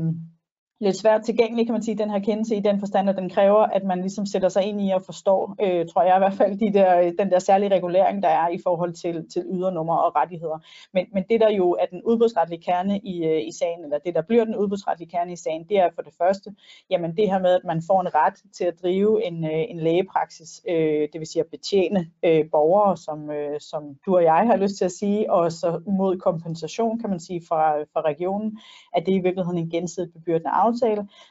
lidt 0.83 0.97
svært 0.97 1.23
tilgængelig, 1.23 1.65
kan 1.65 1.73
man 1.73 1.83
sige, 1.83 1.97
den 1.97 2.09
her 2.09 2.19
kendelse 2.19 2.55
i 2.55 2.59
den 2.59 2.79
forstand, 2.79 3.09
at 3.09 3.15
den 3.15 3.29
kræver, 3.29 3.63
at 3.63 3.83
man 3.83 4.01
ligesom 4.01 4.25
sætter 4.25 4.49
sig 4.49 4.63
ind 4.63 4.81
i 4.81 4.91
og 4.91 5.01
forstår, 5.05 5.55
øh, 5.61 5.85
tror 5.87 6.03
jeg 6.03 6.15
i 6.15 6.19
hvert 6.19 6.33
fald, 6.33 6.59
de 6.59 6.73
der, 6.79 6.99
øh, 6.99 7.11
den 7.19 7.29
der 7.31 7.39
særlige 7.39 7.75
regulering, 7.75 8.23
der 8.23 8.29
er 8.29 8.47
i 8.47 8.59
forhold 8.63 8.93
til, 8.93 9.29
til 9.33 9.43
ydernummer 9.53 9.95
og 9.95 10.15
rettigheder. 10.15 10.59
Men, 10.93 11.05
men 11.13 11.23
det 11.29 11.41
der 11.41 11.49
jo 11.49 11.71
er 11.71 11.85
den 11.85 12.01
udbudsretlige 12.03 12.61
kerne 12.61 12.99
i, 12.99 13.25
øh, 13.25 13.47
i 13.47 13.51
sagen, 13.51 13.83
eller 13.83 13.97
det 13.97 14.15
der 14.15 14.21
bliver 14.21 14.45
den 14.45 14.55
udbudsretlige 14.55 15.09
kerne 15.09 15.31
i 15.33 15.35
sagen, 15.35 15.63
det 15.69 15.79
er 15.79 15.89
for 15.95 16.01
det 16.01 16.13
første, 16.17 16.55
jamen 16.89 17.17
det 17.17 17.29
her 17.31 17.39
med, 17.39 17.51
at 17.51 17.63
man 17.65 17.81
får 17.87 18.01
en 18.01 18.15
ret 18.15 18.37
til 18.57 18.65
at 18.65 18.81
drive 18.83 19.25
en, 19.25 19.43
øh, 19.43 19.63
en 19.69 19.79
lægepraksis, 19.79 20.61
øh, 20.69 21.07
det 21.13 21.19
vil 21.19 21.27
sige 21.27 21.43
at 21.43 21.51
betjene 21.51 22.07
øh, 22.23 22.45
borgere, 22.51 22.97
som, 22.97 23.31
øh, 23.31 23.59
som 23.59 23.83
du 24.05 24.15
og 24.15 24.23
jeg 24.23 24.43
har 24.47 24.55
lyst 24.55 24.75
til 24.77 24.85
at 24.85 24.91
sige, 24.91 25.31
og 25.31 25.51
så 25.51 25.81
mod 25.87 26.17
kompensation, 26.17 26.99
kan 26.99 27.09
man 27.09 27.19
sige, 27.19 27.41
fra, 27.49 27.81
fra 27.93 28.01
regionen, 28.01 28.59
at 28.95 29.05
det 29.05 29.11
i 29.11 29.19
virkeligheden 29.19 29.57
en 29.57 29.69
gensidigt 29.69 30.13
bebyrdende 30.13 30.49
aftale, 30.49 30.72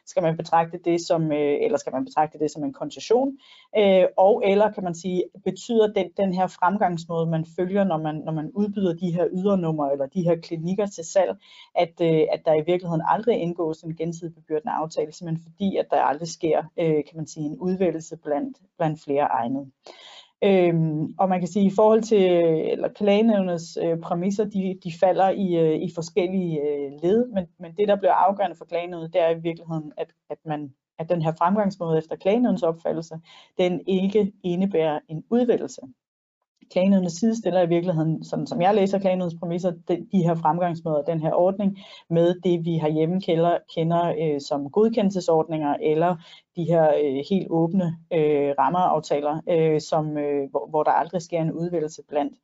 skal 0.06 0.22
man 0.22 0.36
betragte 0.36 0.78
det 0.84 1.00
som, 1.00 1.32
øh, 1.32 1.56
eller 1.60 1.78
skal 1.78 1.92
man 1.92 2.04
betragte 2.04 2.38
det 2.38 2.50
som 2.50 2.64
en 2.64 2.72
koncession, 2.72 3.38
øh, 3.78 4.04
og 4.16 4.42
eller 4.44 4.72
kan 4.72 4.84
man 4.84 4.94
sige, 4.94 5.24
betyder 5.44 5.92
den, 5.92 6.10
den 6.16 6.34
her 6.34 6.46
fremgangsmåde, 6.46 7.26
man 7.26 7.44
følger, 7.56 7.84
når 7.84 7.98
man, 7.98 8.14
når 8.14 8.32
man 8.32 8.50
udbyder 8.54 8.94
de 8.94 9.10
her 9.10 9.26
ydernummer 9.32 9.90
eller 9.90 10.06
de 10.06 10.22
her 10.22 10.36
klinikker 10.36 10.86
til 10.86 11.04
salg, 11.04 11.36
at, 11.74 11.94
øh, 12.00 12.22
at 12.32 12.42
der 12.44 12.54
i 12.54 12.64
virkeligheden 12.66 13.02
aldrig 13.08 13.36
indgås 13.38 13.82
en 13.82 13.96
gensidig 13.96 14.34
bebyrdende 14.34 14.72
aftale, 14.72 15.12
simpelthen 15.12 15.44
fordi, 15.50 15.76
at 15.76 15.86
der 15.90 16.02
aldrig 16.02 16.28
sker, 16.28 16.62
øh, 16.76 17.04
kan 17.08 17.16
man 17.16 17.26
sige, 17.26 17.46
en 17.46 17.58
udvælgelse 17.58 18.16
blandt, 18.16 18.56
blandt 18.78 19.00
flere 19.04 19.24
egnede. 19.24 19.66
Øhm, 20.44 21.14
og 21.18 21.28
man 21.28 21.40
kan 21.40 21.48
sige, 21.48 21.66
at 21.66 21.72
i 21.72 21.74
forhold 21.74 22.02
til 22.02 22.22
eller 22.72 22.88
klagenævnets 22.88 23.78
øh, 23.82 23.98
præmisser, 23.98 24.44
de, 24.44 24.78
de 24.84 24.92
falder 25.00 25.30
i, 25.30 25.56
øh, 25.56 25.82
i 25.82 25.90
forskellige 25.94 26.60
øh, 26.60 26.92
led, 27.02 27.28
men, 27.28 27.46
men 27.58 27.72
det, 27.76 27.88
der 27.88 27.96
bliver 27.96 28.12
afgørende 28.12 28.56
for 28.56 28.64
klagenævnet, 28.64 29.12
det 29.12 29.20
er 29.20 29.30
i 29.30 29.40
virkeligheden, 29.40 29.92
at, 29.96 30.12
at, 30.30 30.38
man, 30.44 30.74
at 30.98 31.08
den 31.08 31.22
her 31.22 31.32
fremgangsmåde 31.38 31.98
efter 31.98 32.16
klagenævnets 32.16 32.62
opfattelse, 32.62 33.20
den 33.58 33.80
ikke 33.86 34.32
indebærer 34.42 35.00
en 35.08 35.24
udvælgelse 35.30 35.80
klagenødene 36.72 37.10
sidestiller 37.10 37.62
i 37.62 37.68
virkeligheden, 37.68 38.24
sådan 38.24 38.46
som 38.46 38.60
jeg 38.60 38.74
læser 38.74 38.98
klagenødens 38.98 39.36
præmisser, 39.40 39.70
de, 39.70 40.06
de 40.12 40.22
her 40.22 40.34
fremgangsmåder, 40.34 41.02
den 41.02 41.20
her 41.20 41.32
ordning, 41.32 41.78
med 42.10 42.34
det 42.40 42.64
vi 42.64 42.76
har 42.76 43.20
kender, 43.26 43.58
kender 43.74 44.14
øh, 44.20 44.40
som 44.40 44.70
godkendelsesordninger, 44.70 45.74
eller 45.82 46.16
de 46.56 46.64
her 46.64 46.88
øh, 47.04 47.24
helt 47.30 47.46
åbne 47.50 47.96
øh, 48.12 48.54
rammeaftaler, 48.58 49.40
øh, 49.48 49.80
som, 49.80 50.18
øh, 50.18 50.50
hvor, 50.50 50.66
hvor 50.70 50.82
der 50.82 50.90
aldrig 50.90 51.22
sker 51.22 51.40
en 51.40 51.52
udvælgelse 51.52 52.02
blandt, 52.08 52.34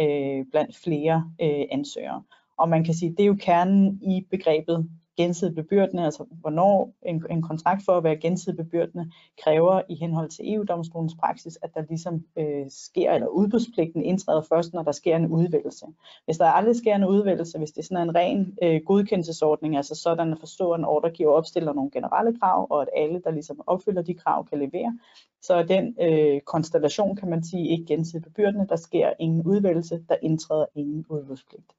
øh, 0.00 0.44
blandt 0.50 0.76
flere 0.84 1.30
øh, 1.42 1.64
ansøgere. 1.70 2.22
Og 2.58 2.68
man 2.68 2.84
kan 2.84 2.94
sige, 2.94 3.10
det 3.10 3.20
er 3.20 3.26
jo 3.26 3.36
kernen 3.40 3.98
i 4.02 4.26
begrebet 4.30 4.88
gensidigt 5.16 5.56
bebyrdende, 5.56 6.04
altså 6.04 6.24
hvornår 6.40 6.94
en, 7.02 7.24
en 7.30 7.42
kontrakt 7.42 7.84
for 7.84 7.92
at 7.92 8.04
være 8.04 8.16
gensidigt 8.16 8.56
bebyrdende 8.56 9.10
kræver 9.42 9.82
i 9.88 9.94
henhold 9.94 10.30
til 10.30 10.54
EU-domstolens 10.54 11.14
praksis, 11.20 11.58
at 11.62 11.74
der 11.74 11.82
ligesom 11.88 12.24
øh, 12.38 12.66
sker, 12.68 13.12
eller 13.12 13.26
udbudspligten 13.26 14.02
indtræder 14.02 14.42
først, 14.42 14.72
når 14.72 14.82
der 14.82 14.92
sker 14.92 15.16
en 15.16 15.26
udvælgelse. 15.26 15.86
Hvis 16.24 16.38
der 16.38 16.46
aldrig 16.46 16.76
sker 16.76 16.94
en 16.94 17.04
udvælgelse, 17.04 17.58
hvis 17.58 17.70
det 17.70 17.78
er 17.78 17.84
sådan 17.84 18.08
en 18.08 18.14
ren 18.14 18.58
øh, 18.62 18.80
godkendelsesordning, 18.86 19.76
altså 19.76 19.94
sådan 19.94 20.32
at 20.32 20.40
forstå, 20.40 20.70
at 20.70 20.78
en 20.78 20.84
ordregiver 20.84 21.32
opstiller 21.32 21.72
nogle 21.72 21.90
generelle 21.90 22.38
krav, 22.38 22.66
og 22.70 22.82
at 22.82 22.88
alle, 22.96 23.20
der 23.24 23.30
ligesom 23.30 23.60
opfylder 23.66 24.02
de 24.02 24.14
krav, 24.14 24.46
kan 24.48 24.58
levere, 24.58 24.98
så 25.42 25.54
er 25.54 25.62
den 25.62 25.96
øh, 26.00 26.40
konstellation, 26.40 27.16
kan 27.16 27.30
man 27.30 27.44
sige, 27.44 27.68
ikke 27.68 27.84
gensidigt 27.84 28.24
bebyrdende. 28.24 28.68
Der 28.68 28.76
sker 28.76 29.12
ingen 29.18 29.42
udvælgelse, 29.42 30.04
der 30.08 30.16
indtræder 30.22 30.66
ingen 30.74 31.06
udbudspligt. 31.08 31.72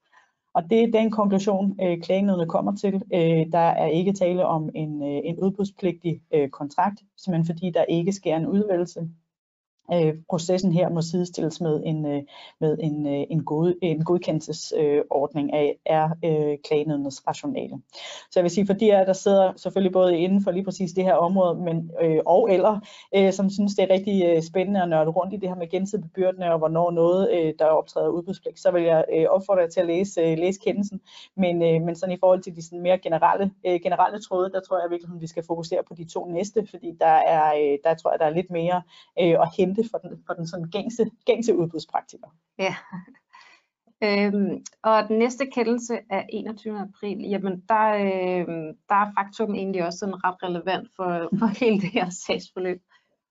Og 0.56 0.62
det 0.70 0.82
er 0.82 0.90
den 1.00 1.10
konklusion, 1.10 1.76
øh, 1.82 2.00
klagenødene 2.02 2.46
kommer 2.46 2.76
til. 2.76 2.94
Øh, 2.94 3.52
der 3.52 3.68
er 3.82 3.86
ikke 3.86 4.12
tale 4.12 4.46
om 4.46 4.70
en, 4.74 5.02
øh, 5.02 5.20
en 5.24 5.38
udbudspligtig 5.38 6.20
øh, 6.34 6.48
kontrakt, 6.48 6.98
simpelthen 7.16 7.54
fordi 7.54 7.70
der 7.70 7.84
ikke 7.84 8.12
sker 8.12 8.36
en 8.36 8.46
udvælgelse 8.46 9.08
øh, 9.92 10.14
processen 10.30 10.72
her 10.72 10.88
må 10.88 11.02
sidestilles 11.02 11.60
med 11.60 11.82
en, 11.84 12.06
øh, 12.06 12.22
med 12.60 12.78
en, 12.80 13.06
øh, 13.06 13.24
en, 13.30 13.44
god, 13.44 13.74
en 13.82 14.04
godkendelsesordning 14.04 15.50
øh, 15.54 15.58
af 15.60 15.78
er 15.86 16.08
øh, 16.24 16.58
klagenødens 16.64 17.22
rationale. 17.28 17.74
Så 18.30 18.32
jeg 18.36 18.42
vil 18.42 18.50
sige, 18.50 18.66
for 18.66 18.74
de 18.74 18.86
der 18.86 19.12
sidder 19.12 19.52
selvfølgelig 19.56 19.92
både 19.92 20.18
inden 20.18 20.42
for 20.44 20.50
lige 20.50 20.64
præcis 20.64 20.92
det 20.92 21.04
her 21.04 21.14
område, 21.14 21.54
men, 21.60 21.90
øh, 22.02 22.20
og 22.26 22.50
eller, 22.52 22.80
øh, 23.16 23.32
som 23.32 23.50
synes, 23.50 23.74
det 23.74 23.82
er 23.82 23.94
rigtig 23.94 24.24
øh, 24.26 24.42
spændende 24.42 24.82
at 24.82 24.88
nørde 24.88 25.10
rundt 25.10 25.34
i 25.34 25.36
det 25.36 25.48
her 25.48 25.56
med 25.56 25.70
gensidig 25.70 26.04
bebyrdende, 26.04 26.52
og 26.52 26.58
hvornår 26.58 26.90
noget, 26.90 27.30
øh, 27.32 27.54
der 27.58 27.64
optræder 27.64 28.08
udbudspligt, 28.08 28.60
så 28.60 28.70
vil 28.70 28.82
jeg 28.82 29.04
øh, 29.12 29.26
opfordre 29.28 29.60
jer 29.60 29.68
til 29.68 29.80
at 29.80 29.86
læse, 29.86 30.20
øh, 30.20 30.38
læse 30.38 30.60
kendelsen. 30.64 31.00
Men, 31.36 31.62
øh, 31.62 31.82
men 31.82 31.96
sådan 31.96 32.14
i 32.14 32.18
forhold 32.20 32.42
til 32.42 32.56
de 32.56 32.62
sådan 32.64 32.80
mere 32.80 32.98
generelle, 32.98 33.50
øh, 33.66 33.80
generelle 33.82 34.20
tråde, 34.20 34.50
der 34.50 34.60
tror 34.60 34.80
jeg 34.80 34.90
virkelig, 34.90 35.14
at 35.14 35.20
vi 35.20 35.26
skal 35.26 35.44
fokusere 35.46 35.82
på 35.88 35.94
de 35.94 36.04
to 36.04 36.24
næste, 36.24 36.66
fordi 36.70 36.96
der 37.00 37.06
er, 37.06 37.46
øh, 37.60 37.78
der 37.84 37.94
tror 37.94 38.10
jeg, 38.10 38.18
der 38.18 38.26
er 38.26 38.30
lidt 38.30 38.50
mere 38.50 38.82
øh, 39.20 39.36
at 39.42 39.48
hente 39.56 39.75
hente 39.76 39.90
for 39.90 39.98
den, 39.98 40.22
for 40.26 40.34
den 40.34 40.46
sådan 40.46 40.70
gængse, 40.70 41.10
gængse 41.26 41.56
udbudspraktiker. 41.56 42.28
Ja. 42.58 42.74
Øhm, 44.04 44.64
og 44.82 45.08
den 45.08 45.18
næste 45.18 45.46
kendelse 45.46 45.98
af 46.10 46.26
21. 46.32 46.78
april, 46.78 47.18
jamen 47.18 47.64
der, 47.68 47.86
øh, 47.94 48.74
der 48.88 48.94
er 48.94 49.12
faktum 49.18 49.54
egentlig 49.54 49.86
også 49.86 49.98
sådan 49.98 50.24
ret 50.24 50.42
relevant 50.42 50.88
for, 50.96 51.28
for 51.38 51.46
hele 51.64 51.80
det 51.80 51.90
her 51.90 52.08
sagsforløb. 52.10 52.82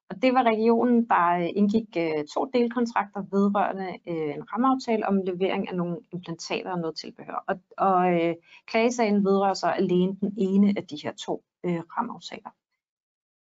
Og 0.09 0.21
det 0.21 0.33
var 0.33 0.43
regionen, 0.43 1.09
der 1.09 1.37
øh, 1.37 1.49
indgik 1.55 1.97
øh, 1.97 2.25
to 2.33 2.45
delkontrakter 2.53 3.23
vedrørende 3.31 3.89
øh, 4.07 4.35
en 4.35 4.51
rammeaftale 4.53 5.07
om 5.07 5.21
levering 5.25 5.69
af 5.69 5.75
nogle 5.75 5.97
implantater 6.13 6.71
og 6.71 6.79
noget 6.79 6.95
tilbehør. 6.95 7.43
Og, 7.47 7.55
og 7.77 8.13
øh, 8.13 8.35
klagesagen 8.67 9.25
vedrører 9.25 9.53
så 9.53 9.67
alene 9.67 10.17
den 10.21 10.33
ene 10.37 10.73
af 10.77 10.87
de 10.87 10.99
her 11.03 11.13
to 11.25 11.43
øh, 11.65 11.81
rammeaftaler. 11.97 12.49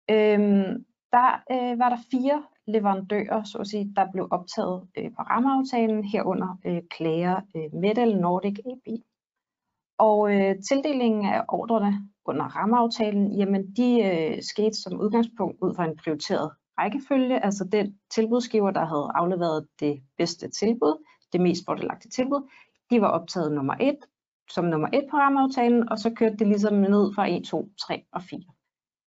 Øhm, 0.10 0.86
der 1.12 1.30
øh, 1.52 1.80
var 1.80 1.90
der 1.90 1.98
fire 2.12 2.44
leverandører, 2.68 3.44
så 3.44 3.58
at 3.58 3.68
sige, 3.68 3.94
der 3.96 4.12
blev 4.12 4.28
optaget 4.32 4.88
øh, 4.98 5.12
på 5.16 5.22
rammeaftalen, 5.22 6.04
herunder 6.04 6.60
øh, 6.66 6.82
klager 6.90 7.42
øh, 7.56 7.74
Metal 7.82 8.18
Nordic 8.18 8.60
AB. 8.66 8.88
Og 9.98 10.36
øh, 10.36 10.56
tildelingen 10.70 11.26
af 11.26 11.44
ordrene 11.48 12.10
under 12.26 12.46
rammeaftalen, 12.46 13.32
jamen 13.32 13.76
de 13.76 14.04
øh, 14.04 14.44
skete 14.44 14.74
som 14.74 15.00
udgangspunkt 15.00 15.58
ud 15.62 15.76
fra 15.76 15.86
en 15.86 15.98
prioriteret 15.98 16.52
rækkefølge, 16.80 17.46
altså 17.46 17.64
den 17.72 18.00
tilbudsgiver, 18.12 18.72
der 18.72 18.86
havde 18.86 19.12
afleveret 19.16 19.68
det 19.80 20.02
bedste 20.18 20.50
tilbud, 20.50 21.04
det 21.34 21.42
mest 21.42 21.66
fordelagtige 21.66 22.10
tilbud, 22.10 22.50
de 22.90 23.02
var 23.02 23.08
optaget 23.08 23.52
nummer 23.52 23.76
et, 23.80 23.98
som 24.50 24.66
nummer 24.66 24.88
et 24.94 25.08
på 25.12 25.18
rammeaftalen, 25.18 25.90
og 25.90 26.00
så 26.00 26.10
kørte 26.14 26.38
det 26.38 26.48
ligesom 26.48 26.74
ned 26.74 27.14
fra 27.14 27.30
1, 27.30 27.44
2, 27.44 27.70
3 27.82 28.04
og 28.12 28.22
4. 28.24 28.40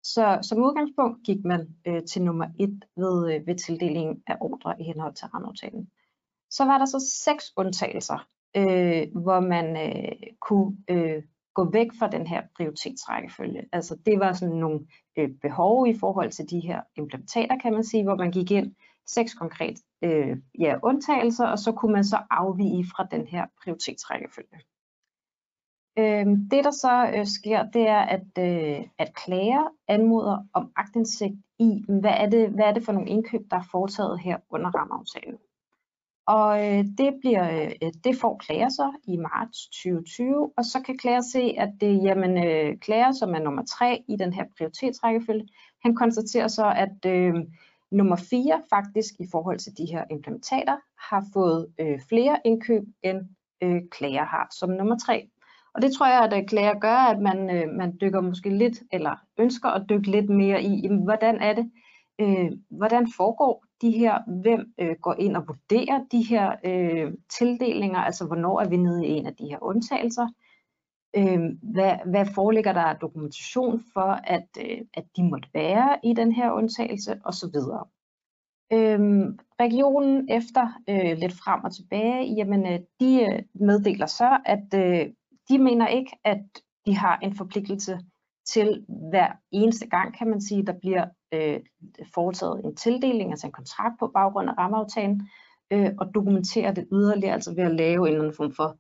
Så 0.05 0.38
som 0.43 0.59
udgangspunkt 0.59 1.23
gik 1.27 1.45
man 1.45 1.69
øh, 1.87 2.05
til 2.05 2.23
nummer 2.23 2.47
1 2.61 2.85
ved, 2.97 3.35
øh, 3.35 3.47
ved 3.47 3.55
tildelingen 3.55 4.23
af 4.27 4.37
ordre 4.40 4.81
i 4.81 4.85
henhold 4.85 5.14
til 5.14 5.27
rammeaftalen. 5.27 5.90
Så 6.51 6.64
var 6.64 6.79
der 6.79 6.85
så 6.85 7.12
seks 7.25 7.53
undtagelser, 7.57 8.27
øh, 8.57 9.23
hvor 9.23 9.40
man 9.40 9.67
øh, 9.77 10.12
kunne 10.40 10.77
øh, 10.90 11.23
gå 11.55 11.71
væk 11.71 11.87
fra 11.99 12.09
den 12.09 12.27
her 12.27 12.43
prioritetsrækkefølge. 12.57 13.62
Altså 13.73 13.97
det 14.07 14.21
var 14.21 14.33
sådan 14.33 14.55
nogle 14.55 14.87
øh, 15.19 15.31
behov 15.43 15.87
i 15.87 15.99
forhold 15.99 16.31
til 16.31 16.51
de 16.51 16.61
her 16.61 16.81
implementater, 16.97 17.59
kan 17.59 17.73
man 17.73 17.85
sige, 17.85 18.05
hvor 18.05 18.17
man 18.17 18.31
gik 18.31 18.51
ind 18.51 18.75
seks 19.07 19.35
konkret 19.35 19.79
øh, 20.05 20.37
ja, 20.59 20.75
undtagelser, 20.83 21.47
og 21.47 21.59
så 21.59 21.73
kunne 21.73 21.93
man 21.93 22.05
så 22.05 22.19
afvige 22.31 22.85
fra 22.97 23.07
den 23.11 23.27
her 23.27 23.47
prioritetsrækkefølge. 23.62 24.61
Øh, 25.98 26.26
det 26.26 26.64
der 26.64 26.70
så 26.70 27.11
øh, 27.16 27.26
sker, 27.26 27.70
det 27.70 27.88
er, 27.88 28.00
at, 28.00 28.38
øh, 28.38 28.87
at 28.98 29.14
klager 29.14 29.68
anmoder 29.88 30.38
om 30.52 30.72
agtindsigt 30.76 31.35
i, 31.59 31.85
hvad 31.88 32.14
er, 32.16 32.30
det, 32.30 32.48
hvad 32.48 32.64
er 32.64 32.72
det 32.72 32.85
for 32.85 32.92
nogle 32.92 33.09
indkøb, 33.09 33.40
der 33.50 33.57
er 33.57 33.68
foretaget 33.70 34.20
her 34.20 34.37
under 34.50 34.70
rammeaftalen. 34.70 35.38
Og 36.26 36.66
øh, 36.66 36.85
det, 36.98 37.14
bliver, 37.20 37.64
øh, 37.83 37.92
det 38.04 38.16
får 38.16 38.37
klager 38.37 38.68
så 38.68 38.92
i 39.04 39.16
marts 39.16 39.66
2020, 39.66 40.52
og 40.57 40.64
så 40.64 40.83
kan 40.87 40.98
klager 40.98 41.20
se, 41.20 41.54
at 41.59 41.70
det 41.80 42.02
jamen, 42.02 42.44
øh, 42.46 42.78
klager, 42.78 43.12
som 43.12 43.35
er 43.35 43.38
nummer 43.38 43.64
tre 43.64 44.04
i 44.09 44.16
den 44.16 44.33
her 44.33 44.44
prioritetsrækkefølge, 44.59 45.48
han 45.83 45.94
konstaterer 45.94 46.48
så, 46.48 46.72
at 46.76 47.11
øh, 47.11 47.35
nummer 47.90 48.16
4 48.16 48.62
faktisk 48.70 49.14
i 49.20 49.26
forhold 49.33 49.59
til 49.59 49.78
de 49.78 49.87
her 49.87 50.04
implementater 50.11 50.76
har 51.11 51.24
fået 51.33 51.66
øh, 51.80 52.00
flere 52.09 52.40
indkøb 52.44 52.83
end 53.02 53.20
øh, 53.62 53.83
klager 53.90 54.24
har 54.24 54.48
som 54.59 54.70
nummer 54.70 54.98
3. 54.98 55.28
Og 55.74 55.82
det 55.82 55.92
tror 55.92 56.06
jeg, 56.06 56.20
at 56.24 56.40
øh, 56.40 56.46
klager 56.46 56.78
gør, 56.78 56.96
at 56.96 57.20
man, 57.20 57.56
øh, 57.56 57.68
man 57.68 57.98
dykker 58.00 58.20
måske 58.20 58.50
lidt, 58.50 58.82
eller 58.92 59.16
ønsker 59.38 59.68
at 59.68 59.87
dykke 59.88 60.10
lidt 60.10 60.30
mere 60.30 60.62
i, 60.62 60.80
jamen, 60.80 61.02
hvordan 61.02 61.40
er 61.40 61.54
det, 61.54 61.70
øh, 62.20 62.52
hvordan 62.70 63.08
foregår 63.16 63.64
de 63.82 63.90
her, 63.90 64.18
hvem 64.42 64.74
øh, 64.80 64.96
går 65.02 65.14
ind 65.18 65.37
og 65.37 65.44
vurderer 65.46 66.00
de 66.12 66.22
her 66.22 66.54
øh, 66.64 67.12
tildelinger, 67.38 67.98
altså 67.98 68.26
hvornår 68.26 68.60
er 68.60 68.68
vi 68.68 68.76
nede 68.76 69.06
i 69.06 69.10
en 69.10 69.26
af 69.26 69.34
de 69.34 69.44
her 69.44 69.58
undtagelser, 69.62 70.28
øh, 71.16 71.40
hvad, 71.62 71.94
hvad 72.06 72.26
foreligger 72.34 72.72
der 72.72 72.80
af 72.80 72.96
dokumentation 72.96 73.82
for, 73.92 74.20
at, 74.24 74.48
øh, 74.60 74.78
at 74.94 75.04
de 75.16 75.22
måtte 75.22 75.48
være 75.54 75.98
i 76.04 76.14
den 76.14 76.32
her 76.32 76.50
undtagelse, 76.52 77.20
osv. 77.24 77.56
Øhm, 78.72 79.38
regionen 79.60 80.28
efter 80.30 80.68
øh, 80.88 81.18
lidt 81.18 81.32
frem 81.32 81.64
og 81.64 81.74
tilbage, 81.74 82.34
jamen 82.34 82.66
øh, 82.66 82.80
de 83.00 83.22
øh, 83.22 83.42
meddeler 83.54 84.06
så, 84.06 84.38
at 84.44 84.74
øh, 84.74 85.06
de 85.48 85.59
mener 85.59 85.87
ikke, 85.87 86.16
at 86.24 86.42
de 86.87 86.96
har 86.96 87.18
en 87.18 87.37
forpligtelse 87.37 88.00
til 88.46 88.87
hver 89.11 89.33
eneste 89.50 89.87
gang, 89.87 90.18
kan 90.18 90.30
man 90.30 90.40
sige, 90.40 90.66
der 90.66 90.78
bliver 90.78 91.07
øh, 91.35 91.61
foretaget 92.14 92.64
en 92.64 92.76
tildeling, 92.76 93.30
altså 93.30 93.46
en 93.46 93.52
kontrakt 93.52 93.94
på 93.98 94.11
baggrund 94.14 94.48
af 94.48 94.59
rammeaftalen, 94.59 95.28
øh, 95.72 95.90
og 95.98 96.14
dokumentere 96.14 96.74
det 96.74 96.88
yderligere, 96.92 97.35
altså 97.35 97.54
ved 97.54 97.64
at 97.64 97.74
lave 97.74 98.00
en 98.00 98.07
eller 98.07 98.20
anden 98.20 98.37
form 98.37 98.52
for, 98.52 98.78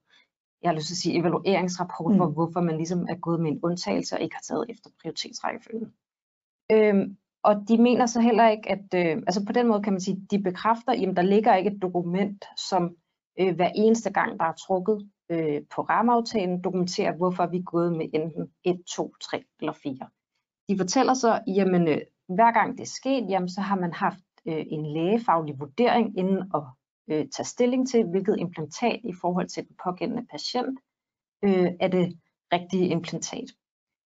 jeg 0.62 0.70
har 0.70 0.74
lyst 0.74 0.86
til 0.86 0.94
at 0.94 0.98
sige, 0.98 1.18
evalueringsrapport 1.18 2.12
mm. 2.12 2.18
for, 2.18 2.26
hvorfor 2.26 2.60
man 2.60 2.76
ligesom 2.76 3.06
er 3.08 3.14
gået 3.14 3.40
med 3.40 3.50
en 3.50 3.60
undtagelse 3.62 4.16
og 4.16 4.22
ikke 4.22 4.34
har 4.34 4.42
taget 4.48 4.66
efter 4.68 4.90
prioritetsrækkefølgen. 5.02 5.92
Øhm, 6.72 7.16
og 7.42 7.54
de 7.68 7.82
mener 7.82 8.06
så 8.06 8.20
heller 8.20 8.48
ikke, 8.48 8.70
at, 8.70 8.84
øh, 8.94 9.22
altså 9.26 9.44
på 9.46 9.52
den 9.52 9.68
måde 9.68 9.82
kan 9.82 9.92
man 9.92 10.00
sige, 10.00 10.26
de 10.30 10.42
bekræfter, 10.42 10.92
at 10.92 11.16
der 11.16 11.22
ligger 11.22 11.54
ikke 11.54 11.70
et 11.70 11.82
dokument, 11.82 12.44
som 12.56 12.96
øh, 13.40 13.54
hver 13.54 13.70
eneste 13.74 14.12
gang, 14.12 14.40
der 14.40 14.44
er 14.44 14.52
trukket 14.52 15.10
øh, 15.30 15.62
på 15.74 15.82
rammeaftalen, 15.82 16.64
dokumenterer, 16.64 17.16
hvorfor 17.16 17.46
vi 17.46 17.56
er 17.56 17.62
gået 17.62 17.92
med 17.92 18.06
enten 18.14 18.52
1, 18.64 18.82
2, 18.96 19.14
3 19.22 19.44
eller 19.60 19.72
4. 19.72 20.08
De 20.68 20.78
fortæller 20.78 21.14
så, 21.14 21.40
jamen 21.46 21.88
øh, 21.88 22.00
hver 22.28 22.52
gang 22.52 22.72
det 22.72 22.80
er 22.80 22.96
sket, 23.00 23.30
jamen, 23.30 23.48
så 23.48 23.60
har 23.60 23.76
man 23.76 23.92
haft 23.92 24.24
øh, 24.46 24.64
en 24.66 24.86
lægefaglig 24.86 25.60
vurdering 25.60 26.18
inden 26.18 26.52
at 26.54 26.62
øh, 27.08 27.28
tage 27.28 27.46
stilling 27.46 27.88
til, 27.88 28.04
hvilket 28.04 28.36
implantat 28.38 29.00
i 29.04 29.12
forhold 29.20 29.48
til 29.48 29.68
den 29.68 29.76
pågældende 29.84 30.26
patient 30.30 30.78
øh, 31.44 31.70
er 31.80 31.88
det 31.88 32.18
rigtige 32.52 32.88
implantat. 32.88 33.48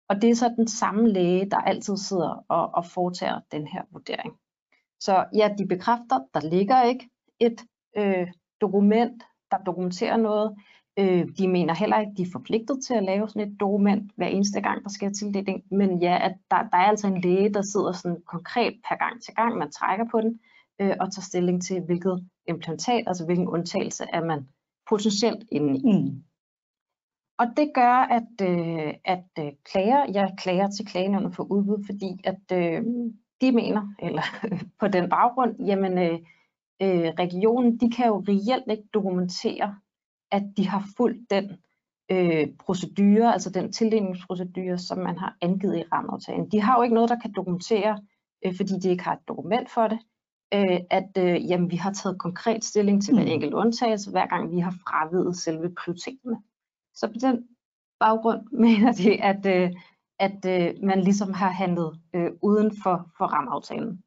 Og 0.08 0.22
det 0.22 0.30
er 0.30 0.34
så 0.34 0.54
den 0.56 0.68
samme 0.68 1.08
læge, 1.08 1.50
der 1.50 1.56
altid 1.56 1.96
sidder 1.96 2.44
og, 2.48 2.70
og 2.74 2.86
foretager 2.86 3.40
den 3.52 3.66
her 3.66 3.82
vurdering. 3.90 4.38
Så 5.00 5.26
ja, 5.34 5.54
de 5.58 5.66
bekræfter, 5.66 6.18
der 6.34 6.40
ligger 6.40 6.82
ikke 6.82 7.08
et 7.40 7.60
øh, 7.96 8.28
dokument, 8.60 9.22
der 9.50 9.58
dokumenterer 9.58 10.16
noget. 10.16 10.56
Øh, 10.98 11.28
de 11.38 11.48
mener 11.48 11.74
heller 11.74 12.00
ikke, 12.00 12.12
de 12.16 12.22
er 12.22 12.32
forpligtet 12.32 12.78
til 12.86 12.94
at 12.94 13.04
lave 13.04 13.28
sådan 13.28 13.52
et 13.52 13.60
dokument 13.60 14.12
hver 14.16 14.26
eneste 14.26 14.60
gang, 14.60 14.82
der 14.82 14.90
sker 14.90 15.10
tildeling. 15.10 15.62
Men 15.70 15.98
ja, 15.98 16.18
at 16.22 16.34
der, 16.50 16.56
der 16.56 16.76
er 16.76 16.88
altså 16.92 17.06
en 17.06 17.20
læge, 17.20 17.54
der 17.54 17.62
sidder 17.62 17.92
sådan 17.92 18.22
konkret 18.26 18.74
per 18.88 18.96
gang 18.96 19.22
til 19.22 19.34
gang, 19.34 19.58
man 19.58 19.70
trækker 19.70 20.04
på 20.10 20.20
den, 20.20 20.40
øh, 20.80 20.96
og 21.00 21.12
tager 21.12 21.22
stilling 21.22 21.62
til, 21.62 21.80
hvilket 21.80 22.28
implantat, 22.48 23.04
altså 23.06 23.24
hvilken 23.24 23.48
undtagelse 23.48 24.04
er 24.12 24.24
man 24.24 24.48
potentielt 24.88 25.44
inde 25.52 25.78
i. 25.78 26.02
Mm. 26.02 26.22
Og 27.38 27.46
det 27.56 27.70
gør, 27.74 27.96
at, 28.18 28.48
øh, 28.48 28.94
at 29.04 29.24
øh, 29.38 29.52
klager, 29.64 30.06
jeg 30.12 30.34
klager 30.38 30.70
til 30.70 30.86
klagenævnet 30.86 31.34
for 31.34 31.42
udbud, 31.42 31.84
fordi 31.86 32.20
at 32.24 32.42
øh, 32.52 32.82
de 33.40 33.52
mener, 33.52 33.94
eller 34.02 34.22
på 34.80 34.88
den 34.88 35.08
baggrund, 35.08 35.64
jamen 35.64 35.98
øh, 35.98 36.18
øh, 36.82 37.12
regionen, 37.18 37.76
de 37.80 37.90
kan 37.90 38.06
jo 38.06 38.24
reelt 38.28 38.70
ikke 38.70 38.88
dokumentere, 38.94 39.76
at 40.30 40.42
de 40.56 40.68
har 40.68 40.88
fulgt 40.96 41.30
den 41.30 41.56
øh, 42.10 42.48
procedure, 42.58 43.32
altså 43.32 43.50
den 43.50 43.72
tildelingsprocedure, 43.72 44.78
som 44.78 44.98
man 44.98 45.18
har 45.18 45.36
angivet 45.40 45.78
i 45.78 45.84
rammeaftalen. 45.92 46.50
De 46.50 46.60
har 46.60 46.76
jo 46.76 46.82
ikke 46.82 46.94
noget, 46.94 47.10
der 47.10 47.18
kan 47.18 47.32
dokumentere, 47.32 47.98
øh, 48.44 48.56
fordi 48.56 48.72
de 48.82 48.88
ikke 48.88 49.04
har 49.04 49.12
et 49.12 49.28
dokument 49.28 49.70
for 49.70 49.88
det, 49.88 49.98
øh, 50.54 50.80
at 50.90 51.10
øh, 51.18 51.50
jamen, 51.50 51.70
vi 51.70 51.76
har 51.76 51.92
taget 51.92 52.18
konkret 52.18 52.64
stilling 52.64 53.02
til 53.02 53.14
hver 53.14 53.24
mm. 53.24 53.30
enkelt 53.30 53.54
undtagelse, 53.54 54.10
hver 54.10 54.26
gang 54.26 54.50
vi 54.50 54.58
har 54.58 54.70
fravidet 54.70 55.36
selve 55.36 55.74
prioriteterne. 55.74 56.36
Så 56.94 57.06
på 57.06 57.18
den 57.20 57.48
baggrund 58.00 58.40
mener 58.64 58.92
de, 58.92 59.22
at, 59.22 59.46
øh, 59.46 59.70
at 60.18 60.44
øh, 60.46 60.84
man 60.84 61.00
ligesom 61.00 61.32
har 61.32 61.50
handlet 61.50 62.00
øh, 62.14 62.30
uden 62.42 62.72
for, 62.82 63.10
for 63.18 63.24
rammeaftalen. 63.24 64.02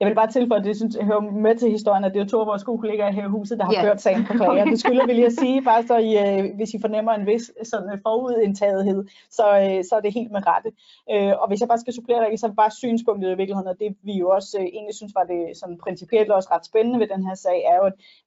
Jeg 0.00 0.08
vil 0.08 0.14
bare 0.14 0.30
tilføje, 0.30 0.60
at 0.60 0.66
det 0.66 0.76
synes, 0.76 0.96
jeg 0.96 1.04
hører 1.04 1.20
med 1.20 1.56
til 1.56 1.70
historien, 1.70 2.04
at 2.04 2.14
det 2.14 2.20
er 2.22 2.26
to 2.26 2.40
af 2.40 2.46
vores 2.46 2.64
gode 2.64 2.80
kollegaer 2.80 3.12
her 3.12 3.24
i 3.24 3.28
huset, 3.28 3.58
der 3.58 3.64
har 3.64 3.72
yeah. 3.72 3.84
ført 3.84 4.00
sagen 4.00 4.24
på 4.24 4.32
klager. 4.32 4.64
Det 4.64 4.80
skylder 4.80 5.06
vi 5.06 5.12
lige 5.12 5.26
at 5.26 5.32
sige, 5.32 5.62
bare 5.62 5.82
så 5.86 5.96
I, 5.96 6.12
øh, 6.24 6.56
hvis 6.56 6.74
I 6.74 6.80
fornemmer 6.80 7.12
en 7.12 7.26
vis 7.26 7.52
sådan 7.62 8.00
forudindtagethed, 8.06 9.04
så, 9.30 9.46
øh, 9.64 9.84
så 9.88 9.92
er 9.96 10.00
det 10.00 10.14
helt 10.14 10.32
med 10.32 10.42
rette. 10.46 10.70
Øh, 11.12 11.32
og 11.40 11.48
hvis 11.48 11.60
jeg 11.60 11.68
bare 11.68 11.78
skal 11.78 11.94
supplere 11.94 12.20
dig, 12.24 12.38
så 12.38 12.46
er 12.46 12.50
bare 12.50 12.70
synspunktet 12.70 13.26
i 13.32 13.36
virkeligheden, 13.40 13.68
og 13.68 13.78
det 13.80 13.96
vi 14.02 14.14
jo 14.22 14.28
også 14.28 14.58
egentlig 14.76 14.94
synes 14.94 15.12
var 15.14 15.24
det 15.32 15.56
sådan 15.60 15.78
principielt 15.84 16.30
også 16.30 16.48
ret 16.52 16.66
spændende 16.66 17.00
ved 17.00 17.08
den 17.14 17.26
her 17.26 17.34
sag, 17.34 17.58
er 17.72 17.76
jo, 17.80 17.84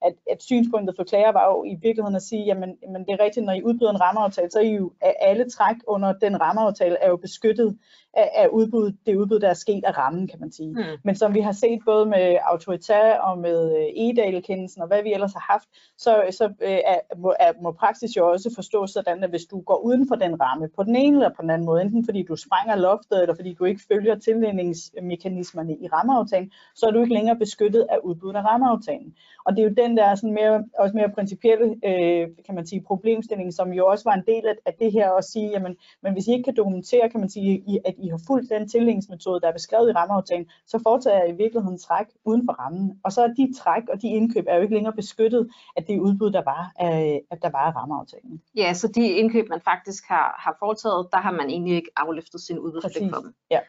at, 0.07 0.13
at, 0.31 0.43
synspunktet 0.43 0.95
for 0.95 1.03
klager 1.03 1.31
var 1.31 1.45
jo 1.51 1.63
i 1.63 1.75
virkeligheden 1.85 2.15
at 2.15 2.27
sige, 2.29 2.43
jamen, 2.45 2.69
jamen 2.83 3.01
det 3.05 3.11
er 3.13 3.23
rigtigt, 3.25 3.45
når 3.45 3.53
I 3.53 3.63
udbyder 3.63 3.91
en 3.91 4.01
rammeaftale, 4.01 4.51
så 4.51 4.59
er 4.59 4.63
I 4.63 4.75
jo 4.75 4.91
alle 5.29 5.49
træk 5.49 5.75
under 5.87 6.13
den 6.13 6.41
rammeaftale 6.41 6.97
er 7.01 7.09
jo 7.09 7.15
beskyttet 7.15 7.77
af, 8.13 8.29
af 8.35 8.47
udbud, 8.47 8.91
det 9.05 9.15
udbud, 9.15 9.39
der 9.39 9.49
er 9.49 9.53
sket 9.53 9.83
af 9.85 9.97
rammen, 9.97 10.27
kan 10.27 10.39
man 10.39 10.51
sige. 10.51 10.69
Mm. 10.69 10.83
Men 11.03 11.15
som 11.29 11.35
vi 11.35 11.41
har 11.41 11.51
set 11.51 11.79
både 11.85 12.05
med 12.05 12.37
Autoritær 12.51 13.17
og 13.17 13.37
med 13.37 13.59
øh, 13.77 14.03
Edale-kendelsen 14.05 14.81
og 14.81 14.87
hvad 14.87 15.03
vi 15.03 15.13
ellers 15.13 15.33
har 15.33 15.45
haft, 15.53 15.67
så, 15.97 16.11
så 16.31 16.45
øh, 16.61 16.79
er, 16.93 16.99
må, 17.17 17.33
er, 17.39 17.51
må 17.61 17.71
praksis 17.71 18.17
jo 18.17 18.31
også 18.31 18.51
forstås 18.55 18.89
sådan, 18.91 19.23
at 19.23 19.29
hvis 19.29 19.45
du 19.45 19.61
går 19.61 19.77
uden 19.77 20.07
for 20.07 20.15
den 20.15 20.41
ramme, 20.41 20.69
på 20.75 20.83
den 20.83 20.95
ene 20.95 21.17
eller 21.17 21.29
på 21.29 21.41
den 21.41 21.49
anden 21.49 21.65
måde, 21.65 21.81
enten 21.81 22.05
fordi 22.05 22.23
du 22.23 22.35
sprænger 22.35 22.75
loftet, 22.75 23.21
eller 23.21 23.35
fordi 23.35 23.53
du 23.53 23.65
ikke 23.65 23.81
følger 23.91 24.15
tildelingsmekanismerne 24.15 25.73
i 25.73 25.87
rammeaftalen, 25.87 26.51
så 26.75 26.85
er 26.85 26.91
du 26.91 27.01
ikke 27.01 27.13
længere 27.13 27.35
beskyttet 27.35 27.87
af 27.89 27.97
udbuddet 28.03 28.39
af 28.39 28.43
rammeaftalen. 28.43 29.15
Og 29.45 29.55
det 29.55 29.59
er 29.59 29.67
jo 29.69 29.75
den 29.83 29.97
der 29.97 30.15
sådan 30.15 30.33
mere, 30.33 30.63
også 30.79 30.95
mere 30.95 31.09
principielle 31.17 31.67
øh, 31.89 32.27
kan 32.45 32.55
man 32.55 32.65
sige, 32.67 32.81
problemstilling, 32.81 33.53
som 33.53 33.73
jo 33.73 33.87
også 33.87 34.03
var 34.09 34.15
en 34.15 34.27
del 34.27 34.47
af, 34.47 34.55
af 34.65 34.73
det 34.79 34.91
her 34.91 35.11
at 35.11 35.23
sige, 35.23 35.49
jamen, 35.49 35.75
men 36.03 36.13
hvis 36.13 36.27
I 36.27 36.31
ikke 36.31 36.43
kan 36.43 36.55
dokumentere, 36.55 37.09
kan 37.09 37.19
man 37.19 37.29
sige, 37.29 37.81
at 37.85 37.95
I 37.97 38.07
har 38.07 38.21
fulgt 38.27 38.49
den 38.49 38.69
tildelingsmetode, 38.69 39.41
der 39.41 39.47
er 39.47 39.59
beskrevet 39.59 39.89
i 39.89 39.93
rammeaftalen, 39.93 40.45
så 40.67 40.79
foretager 40.83 41.18
jeg 41.19 41.29
i 41.29 41.37
virkeligheden 41.37 41.77
træk 41.77 42.05
uden 42.25 42.47
for 42.47 42.53
rammen. 42.53 42.99
Og 43.03 43.11
så 43.11 43.23
er 43.23 43.27
de 43.27 43.53
træk 43.57 43.83
og 43.89 44.01
de 44.01 44.07
indkøb 44.07 44.45
er 44.47 44.55
jo 44.55 44.61
ikke 44.61 44.73
længere 44.73 44.93
beskyttet 44.93 45.49
af 45.75 45.83
det 45.83 45.99
udbud, 45.99 46.31
der 46.31 46.43
var 46.43 46.71
af, 46.79 47.21
at 47.31 47.41
der 47.41 47.49
var 47.49 47.59
af 47.59 47.75
rammeaftalen. 47.75 48.41
Ja, 48.55 48.73
så 48.73 48.87
de 48.87 49.07
indkøb, 49.07 49.49
man 49.49 49.61
faktisk 49.61 50.03
har, 50.07 50.35
har 50.39 50.55
foretaget, 50.59 51.07
der 51.11 51.17
har 51.17 51.31
man 51.31 51.49
egentlig 51.49 51.75
ikke 51.75 51.91
afløftet 51.95 52.41
sin 52.41 52.59
udbudspligt 52.59 53.13
for 53.13 53.21
dem. 53.21 53.33
Ja. 53.51 53.59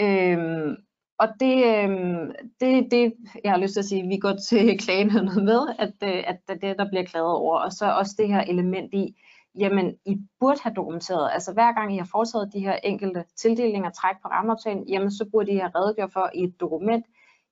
Øhm, 0.00 0.76
og 1.18 1.28
det, 1.40 1.64
øhm, 1.76 2.32
det, 2.60 2.90
det, 2.90 3.14
jeg 3.44 3.52
har 3.52 3.58
lyst 3.58 3.72
til 3.72 3.80
at 3.80 3.84
sige, 3.84 4.08
vi 4.08 4.16
går 4.16 4.32
til 4.48 4.78
klagenheden 4.84 5.44
med, 5.44 5.60
at, 5.78 5.94
øh, 6.04 6.24
at 6.26 6.38
det 6.48 6.62
det, 6.62 6.78
der 6.78 6.88
bliver 6.88 7.04
klaget 7.04 7.28
over. 7.28 7.58
Og 7.58 7.72
så 7.72 7.92
også 7.92 8.14
det 8.18 8.28
her 8.28 8.40
element 8.40 8.94
i, 8.94 9.16
jamen 9.58 9.96
I 10.06 10.18
burde 10.40 10.60
have 10.62 10.74
dokumenteret, 10.74 11.30
altså 11.32 11.52
hver 11.52 11.72
gang 11.72 11.94
I 11.94 11.98
har 11.98 12.08
foretaget 12.12 12.52
de 12.52 12.60
her 12.60 12.76
enkelte 12.84 13.24
tildelinger 13.36 13.90
træk 13.90 14.16
på 14.22 14.28
rammeaftalen, 14.28 14.88
jamen 14.88 15.10
så 15.10 15.28
burde 15.32 15.52
I 15.52 15.56
have 15.56 15.72
redegjort 15.74 16.12
for 16.12 16.30
i 16.34 16.44
et 16.44 16.60
dokument, 16.60 17.06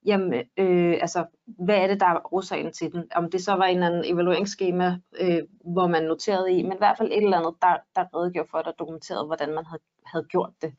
jamen 0.05 0.33
øh, 0.57 0.97
altså 1.01 1.25
hvad 1.45 1.77
er 1.77 1.87
det, 1.87 1.99
der 1.99 2.05
er 2.05 2.33
årsagen 2.33 2.73
til 2.73 2.91
den? 2.91 3.03
Om 3.15 3.31
det 3.31 3.43
så 3.43 3.53
var 3.53 3.65
en 3.65 3.77
eller 3.77 3.87
anden 3.87 4.13
evalueringsskema, 4.13 4.99
øh, 5.19 5.41
hvor 5.73 5.87
man 5.87 6.03
noterede 6.03 6.53
i, 6.53 6.63
men 6.63 6.73
i 6.73 6.77
hvert 6.77 6.97
fald 6.97 7.11
et 7.11 7.23
eller 7.23 7.37
andet, 7.37 7.53
der, 7.61 7.77
der 7.95 8.17
redegjorde 8.17 8.49
for, 8.51 8.61
der 8.61 8.71
dokumenterede, 8.71 9.25
hvordan 9.25 9.53
man 9.53 9.65
havde, 9.65 9.81
havde 10.05 10.25
gjort 10.25 10.51
det. 10.61 10.73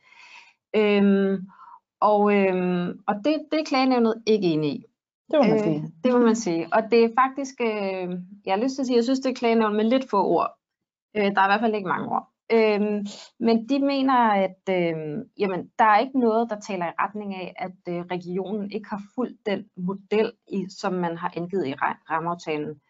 Øhm, 0.76 1.46
og 2.00 2.34
øhm, 2.34 3.00
og 3.08 3.14
det, 3.24 3.34
det 3.52 3.60
er 3.60 3.64
klagenævnet 3.64 4.22
ikke 4.26 4.46
enig 4.46 4.70
i. 4.70 4.84
Det 5.30 5.38
må 5.42 5.48
man 5.48 5.58
sige. 5.58 5.76
Øh, 5.76 5.84
det 6.04 6.12
må 6.12 6.18
man 6.18 6.36
sige. 6.36 6.68
Og 6.72 6.82
det 6.90 7.04
er 7.04 7.08
faktisk, 7.20 7.54
øh, 7.60 8.08
jeg 8.46 8.54
har 8.54 8.62
lyst 8.62 8.74
til 8.74 8.82
at 8.82 8.86
sige, 8.86 8.96
jeg 8.96 9.04
synes, 9.04 9.20
det 9.20 9.30
er 9.30 9.34
klagenævnet 9.34 9.76
med 9.76 9.84
lidt 9.84 10.10
få 10.10 10.24
ord. 10.24 10.50
Øh, 11.16 11.24
der 11.34 11.40
er 11.40 11.46
i 11.46 11.48
hvert 11.48 11.60
fald 11.60 11.74
ikke 11.74 11.88
mange 11.88 12.08
ord. 12.08 12.28
Øhm, 12.52 13.06
men 13.40 13.68
de 13.68 13.78
mener, 13.78 14.14
at 14.14 14.60
øh, 14.70 15.24
jamen, 15.38 15.70
der 15.78 15.84
er 15.84 15.98
ikke 15.98 16.18
noget, 16.18 16.50
der 16.50 16.60
taler 16.60 16.86
i 16.86 16.98
retning 16.98 17.34
af, 17.34 17.54
at 17.58 17.94
øh, 17.94 18.04
regionen 18.04 18.70
ikke 18.70 18.88
har 18.88 19.02
fulgt 19.14 19.46
den 19.46 19.64
model, 19.76 20.32
i, 20.48 20.66
som 20.68 20.92
man 20.92 21.16
har 21.16 21.32
angivet 21.36 21.66
i 21.66 21.74
rammeaftalen. 22.10 22.80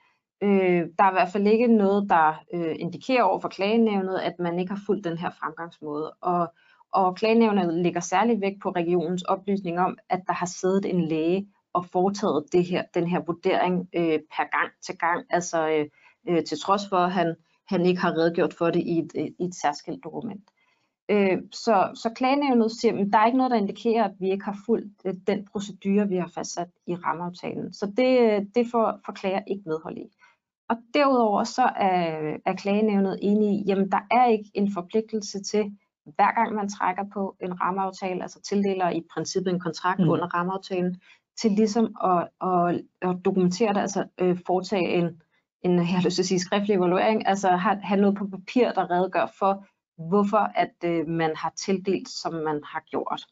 Øh, 0.43 0.83
der 0.99 1.05
er 1.05 1.11
i 1.11 1.19
hvert 1.19 1.33
fald 1.33 1.47
ikke 1.47 1.67
noget, 1.67 2.11
der 2.11 2.43
øh, 2.55 2.77
indikerer 2.79 3.23
over 3.23 3.41
for 3.41 3.49
klagenævnet, 3.49 4.19
at 4.19 4.35
man 4.39 4.59
ikke 4.59 4.73
har 4.73 4.83
fulgt 4.87 5.05
den 5.05 5.19
her 5.19 5.31
fremgangsmåde. 5.31 6.13
Og, 6.21 6.53
og 6.93 7.17
klagenævnet 7.17 7.75
lægger 7.75 8.01
særlig 8.01 8.41
vægt 8.41 8.63
på 8.63 8.71
regionens 8.71 9.23
oplysning 9.23 9.81
om, 9.81 9.99
at 10.09 10.23
der 10.27 10.33
har 10.33 10.47
siddet 10.47 10.85
en 10.85 11.01
læge 11.01 11.49
og 11.73 11.87
foretaget 11.87 12.45
det 12.53 12.65
her, 12.65 12.83
den 12.95 13.07
her 13.07 13.21
vurdering 13.27 13.89
øh, 13.95 14.19
per 14.37 14.45
gang 14.59 14.73
til 14.87 14.99
gang, 14.99 15.27
altså 15.31 15.69
øh, 15.69 15.87
øh, 16.29 16.45
til 16.45 16.61
trods 16.61 16.83
for, 16.89 16.97
at 16.97 17.13
han 17.13 17.37
han 17.69 17.87
ikke 17.87 18.01
har 18.01 18.13
redegjort 18.13 18.55
for 18.55 18.71
det 18.71 18.83
i 18.83 18.99
et, 18.99 19.35
i 19.39 19.45
et 19.45 19.55
særskilt 19.55 20.05
dokument. 20.05 20.51
Øh, 21.09 21.39
så, 21.53 21.91
så 21.95 22.11
klagenævnet 22.17 22.73
siger, 22.73 22.99
at 22.99 23.13
der 23.13 23.19
er 23.19 23.27
ikke 23.27 23.39
noget, 23.39 23.51
der 23.51 23.57
indikerer, 23.57 24.05
at 24.05 24.15
vi 24.21 24.31
ikke 24.31 24.45
har 24.45 24.59
fulgt 24.67 24.93
øh, 25.05 25.15
den 25.27 25.49
procedure, 25.53 26.09
vi 26.09 26.17
har 26.17 26.31
fastsat 26.35 26.69
i 26.87 26.95
rammeaftalen. 26.95 27.73
Så 27.73 27.87
det, 27.87 28.41
det 28.55 28.67
får, 28.71 29.01
får 29.07 29.13
klager 29.13 29.41
ikke 29.47 29.63
medhold 29.67 29.99
i. 29.99 30.07
Og 30.69 30.77
derudover 30.95 31.45
så 31.45 31.63
er, 31.63 32.37
er 32.47 32.55
klagenævnet 32.55 33.19
enige 33.23 33.61
i, 33.61 33.65
jamen 33.67 33.91
der 33.91 34.01
er 34.11 34.27
ikke 34.27 34.51
en 34.55 34.73
forpligtelse 34.73 35.43
til, 35.43 35.77
hver 36.05 36.35
gang 36.35 36.55
man 36.55 36.69
trækker 36.69 37.05
på 37.13 37.37
en 37.41 37.61
rammeaftale, 37.61 38.23
altså 38.23 38.41
tildeler 38.41 38.91
i 38.91 39.03
princippet 39.15 39.53
en 39.53 39.61
kontrakt 39.61 40.01
mm. 40.01 40.09
under 40.09 40.27
rammeaftalen, 40.27 41.01
til 41.41 41.51
ligesom 41.51 41.97
at, 42.05 42.29
at, 42.41 42.83
at 43.03 43.17
dokumentere 43.25 43.75
det, 43.75 43.81
altså 43.81 44.05
øh, 44.19 44.39
foretage 44.47 44.89
en, 44.89 45.23
en, 45.63 45.79
jeg 45.79 45.87
har 45.87 46.03
lyst 46.03 46.15
til 46.15 46.23
at 46.23 46.27
sige, 46.27 46.41
skriftlig 46.41 46.77
evaluering, 46.77 47.29
altså 47.29 47.49
have, 47.49 47.81
have 47.83 48.01
noget 48.01 48.17
på 48.17 48.27
papir, 48.27 48.73
der 48.73 48.91
redegør 48.91 49.27
for, 49.39 49.67
hvorfor 50.09 50.51
at 50.55 50.75
øh, 50.85 51.09
man 51.09 51.37
har 51.37 51.53
tildelt, 51.57 52.09
som 52.09 52.33
man 52.33 52.61
har 52.65 52.83
gjort. 52.91 53.23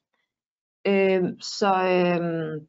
Øh, 0.86 1.24
så 1.40 1.74
øh, 1.74 2.62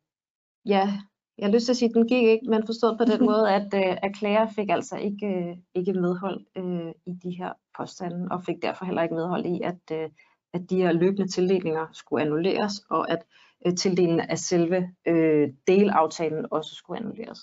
ja, 0.66 0.94
jeg 1.38 1.48
har 1.48 1.52
lyst 1.52 1.66
til 1.66 1.74
at 1.74 1.78
sige, 1.78 1.90
at 1.90 1.96
den 1.96 2.08
gik 2.08 2.24
ikke, 2.24 2.46
men 2.50 2.66
forstået 2.66 2.98
på 2.98 3.06
den 3.06 3.26
måde, 3.32 3.54
at, 3.54 3.74
øh, 3.74 3.98
at 4.04 4.16
klager 4.16 4.48
fik 4.56 4.70
altså 4.70 4.98
ikke, 4.98 5.28
øh, 5.28 5.58
ikke 5.76 5.94
medhold 5.94 6.46
øh, 6.56 6.92
i 7.06 7.14
de 7.24 7.32
her 7.32 7.54
påstande, 7.78 8.28
og 8.32 8.44
fik 8.44 8.62
derfor 8.62 8.86
heller 8.86 9.04
ikke 9.04 9.16
medhold 9.16 9.46
i, 9.46 9.62
at, 9.62 9.82
øh, 9.92 10.10
at 10.56 10.70
de 10.70 10.82
her 10.82 10.92
løbende 10.92 11.28
tildelinger 11.28 11.86
skulle 11.94 12.24
annulleres, 12.24 12.72
og 12.90 13.12
at 13.12 13.20
øh, 13.66 13.76
tildelingen 13.76 14.20
af 14.20 14.38
selve 14.38 14.90
øh, 15.08 15.50
delaftalen 15.68 16.46
også 16.52 16.76
skulle 16.76 17.00
annulleres. 17.00 17.40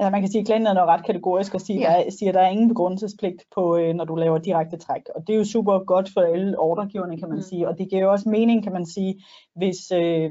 Ja, 0.00 0.10
man 0.10 0.20
kan 0.20 0.30
sige, 0.30 0.40
at 0.40 0.46
klagenævnet 0.46 0.80
er 0.80 0.86
ret 0.86 1.06
kategorisk 1.06 1.54
og 1.54 1.60
siger, 1.60 1.80
ja. 1.80 2.04
der, 2.04 2.10
siger, 2.10 2.30
at 2.30 2.34
der 2.34 2.40
er 2.40 2.48
ingen 2.48 2.68
begrundelsespligt, 2.68 3.42
på, 3.54 3.76
øh, 3.76 3.94
når 3.94 4.04
du 4.04 4.14
laver 4.14 4.38
direkte 4.38 4.76
træk. 4.76 5.02
Og 5.14 5.26
det 5.26 5.32
er 5.32 5.38
jo 5.38 5.44
super 5.44 5.84
godt 5.84 6.08
for 6.14 6.20
alle 6.20 6.58
ordregiverne, 6.58 7.18
kan 7.18 7.28
man 7.28 7.38
mm. 7.38 7.42
sige. 7.42 7.68
Og 7.68 7.78
det 7.78 7.90
giver 7.90 8.02
jo 8.02 8.12
også 8.12 8.28
mening, 8.28 8.62
kan 8.62 8.72
man 8.72 8.86
sige, 8.86 9.24
hvis... 9.56 9.92
Øh, 9.92 10.30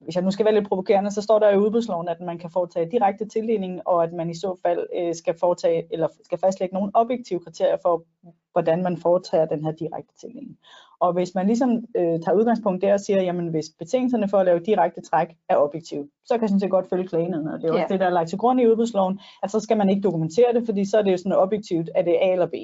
hvis 0.00 0.14
jeg 0.14 0.24
nu 0.24 0.30
skal 0.30 0.44
være 0.44 0.54
lidt 0.54 0.68
provokerende, 0.68 1.10
så 1.10 1.22
står 1.22 1.38
der 1.38 1.50
i 1.50 1.58
udbudsloven, 1.58 2.08
at 2.08 2.20
man 2.20 2.38
kan 2.38 2.50
foretage 2.50 2.90
direkte 2.90 3.28
tildeling, 3.28 3.88
og 3.88 4.04
at 4.04 4.12
man 4.12 4.30
i 4.30 4.34
så 4.34 4.60
fald 4.62 4.86
øh, 4.96 5.14
skal 5.14 5.34
foretage 5.40 5.86
eller 5.90 6.08
skal 6.24 6.38
fastlægge 6.38 6.74
nogle 6.74 6.90
objektive 6.94 7.40
kriterier 7.40 7.76
for, 7.82 8.04
hvordan 8.52 8.82
man 8.82 8.96
foretager 8.96 9.46
den 9.46 9.64
her 9.64 9.72
direkte 9.72 10.14
tildeling. 10.20 10.58
Og 11.00 11.12
hvis 11.12 11.34
man 11.34 11.46
ligesom 11.46 11.70
øh, 11.96 12.20
tager 12.20 12.32
udgangspunkt 12.32 12.82
der 12.82 12.92
og 12.92 13.00
siger, 13.00 13.22
jamen 13.22 13.48
hvis 13.48 13.66
betingelserne 13.78 14.28
for 14.28 14.38
at 14.38 14.46
lave 14.46 14.60
direkte 14.60 15.00
træk 15.00 15.28
er 15.48 15.56
objektive, 15.56 16.08
så 16.24 16.34
kan 16.34 16.40
jeg 16.40 16.48
sådan 16.48 16.60
set 16.60 16.70
godt 16.70 16.88
følge 16.88 17.08
klagenheden, 17.08 17.48
og 17.48 17.60
det 17.60 17.64
er 17.64 17.72
også 17.72 17.80
yeah. 17.80 17.88
det, 17.88 18.00
der 18.00 18.06
er 18.06 18.10
lagt 18.10 18.28
til 18.28 18.38
grund 18.38 18.60
i 18.60 18.66
udbudsloven, 18.66 19.20
at 19.42 19.50
så 19.50 19.60
skal 19.60 19.76
man 19.76 19.88
ikke 19.88 20.02
dokumentere 20.02 20.52
det, 20.54 20.66
fordi 20.66 20.84
så 20.84 20.98
er 20.98 21.02
det 21.02 21.12
jo 21.12 21.16
sådan 21.16 21.32
objektivt, 21.32 21.90
at 21.94 22.04
det 22.04 22.14
er 22.14 22.28
A 22.28 22.32
eller 22.32 22.46
B. 22.46 22.54